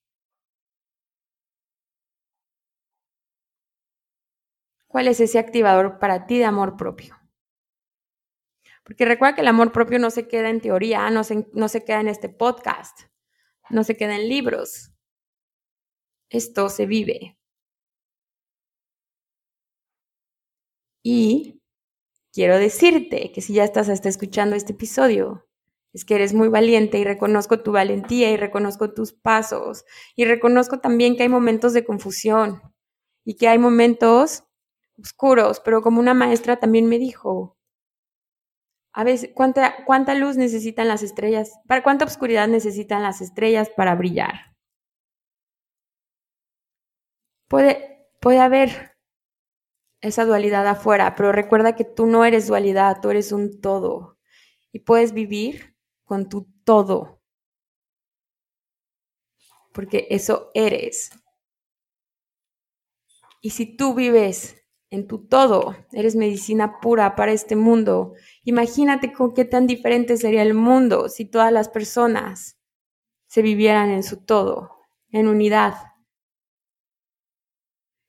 [4.89, 7.15] ¿Cuál es ese activador para ti de amor propio?
[8.85, 11.85] Porque recuerda que el amor propio no se queda en teoría, no se, no se
[11.85, 13.01] queda en este podcast,
[13.71, 14.93] no se queda en libros.
[16.31, 17.37] Esto se vive.
[21.03, 21.61] Y
[22.35, 25.47] quiero decirte que si ya estás hasta escuchando este episodio,
[25.93, 29.85] es que eres muy valiente y reconozco tu valentía y reconozco tus pasos
[30.17, 32.61] y reconozco también que hay momentos de confusión
[33.25, 34.45] y que hay momentos
[35.01, 37.57] oscuros, pero como una maestra también me dijo,
[38.93, 41.53] A veces, ¿cuánta, cuánta luz necesitan las estrellas?
[41.69, 44.57] ¿Para cuánta oscuridad necesitan las estrellas para brillar?
[47.49, 48.94] Puede, puede haber
[50.05, 54.19] esa dualidad afuera, pero recuerda que tú no eres dualidad, tú eres un todo.
[54.71, 57.23] Y puedes vivir con tu todo,
[59.73, 61.11] porque eso eres.
[63.41, 68.13] Y si tú vives en tu todo, eres medicina pura para este mundo,
[68.45, 72.59] imagínate con qué tan diferente sería el mundo si todas las personas
[73.27, 74.71] se vivieran en su todo,
[75.09, 75.94] en unidad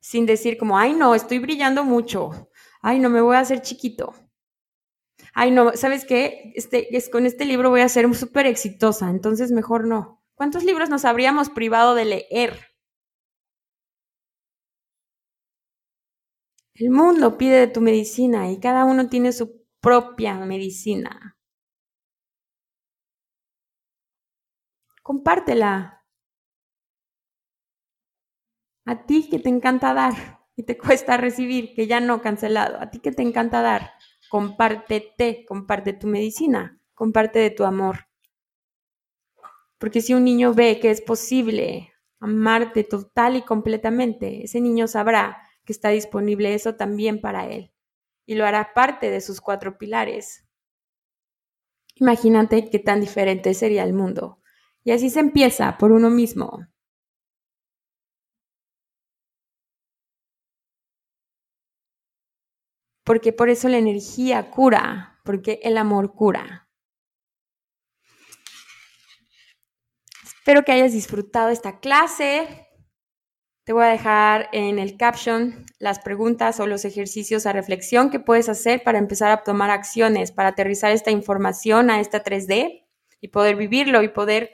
[0.06, 2.30] sin decir como, ay no, estoy brillando mucho,
[2.84, 4.14] ay no, me voy a hacer chiquito.
[5.34, 6.52] Ay no, ¿sabes qué?
[6.54, 10.22] Este, es, con este libro voy a ser súper exitosa, entonces mejor no.
[10.36, 12.60] ¿Cuántos libros nos habríamos privado de leer?
[16.76, 21.36] El mundo pide de tu medicina y cada uno tiene su propia medicina.
[25.02, 25.95] Compártela.
[28.86, 32.80] A ti que te encanta dar y te cuesta recibir, que ya no cancelado.
[32.80, 33.92] A ti que te encanta dar,
[34.30, 38.08] compártete, comparte tu medicina, comparte de tu amor.
[39.78, 45.42] Porque si un niño ve que es posible amarte total y completamente, ese niño sabrá
[45.66, 47.72] que está disponible eso también para él
[48.26, 50.46] y lo hará parte de sus cuatro pilares.
[51.96, 54.40] Imagínate qué tan diferente sería el mundo.
[54.84, 56.68] Y así se empieza por uno mismo.
[63.06, 66.68] Porque por eso la energía cura, porque el amor cura.
[70.24, 72.68] Espero que hayas disfrutado esta clase.
[73.64, 78.20] Te voy a dejar en el caption las preguntas o los ejercicios a reflexión que
[78.20, 82.86] puedes hacer para empezar a tomar acciones, para aterrizar esta información a esta 3D
[83.22, 84.52] y poder vivirlo y poder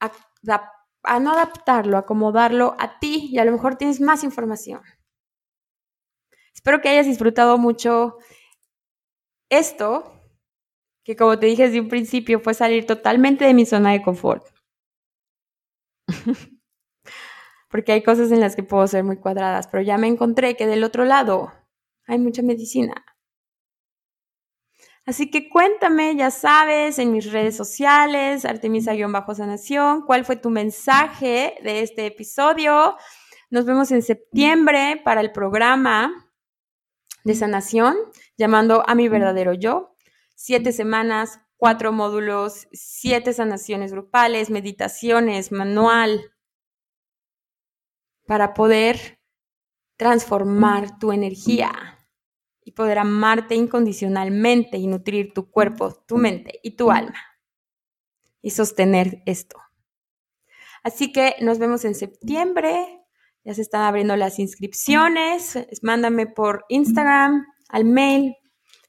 [0.00, 4.80] a, no adaptarlo, acomodarlo a ti y a lo mejor tienes más información.
[6.58, 8.18] Espero que hayas disfrutado mucho
[9.48, 10.12] esto,
[11.04, 14.44] que como te dije desde un principio, fue salir totalmente de mi zona de confort.
[17.70, 20.66] Porque hay cosas en las que puedo ser muy cuadradas, pero ya me encontré que
[20.66, 21.52] del otro lado
[22.06, 23.04] hay mucha medicina.
[25.06, 31.82] Así que cuéntame, ya sabes, en mis redes sociales, Artemisa-Sanación, cuál fue tu mensaje de
[31.82, 32.96] este episodio.
[33.48, 36.27] Nos vemos en septiembre para el programa
[37.28, 37.96] de sanación,
[38.36, 39.94] llamando a mi verdadero yo.
[40.34, 46.32] Siete semanas, cuatro módulos, siete sanaciones grupales, meditaciones, manual,
[48.26, 49.20] para poder
[49.96, 52.06] transformar tu energía
[52.64, 57.20] y poder amarte incondicionalmente y nutrir tu cuerpo, tu mente y tu alma
[58.40, 59.58] y sostener esto.
[60.82, 62.97] Así que nos vemos en septiembre
[63.48, 65.58] ya se están abriendo las inscripciones.
[65.80, 68.34] Mándame por Instagram, al mail,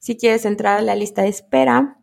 [0.01, 1.95] si quieres entrar a la lista de espera.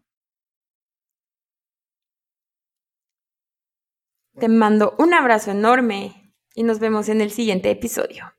[4.40, 8.35] Te mando un abrazo enorme y nos vemos en el siguiente episodio.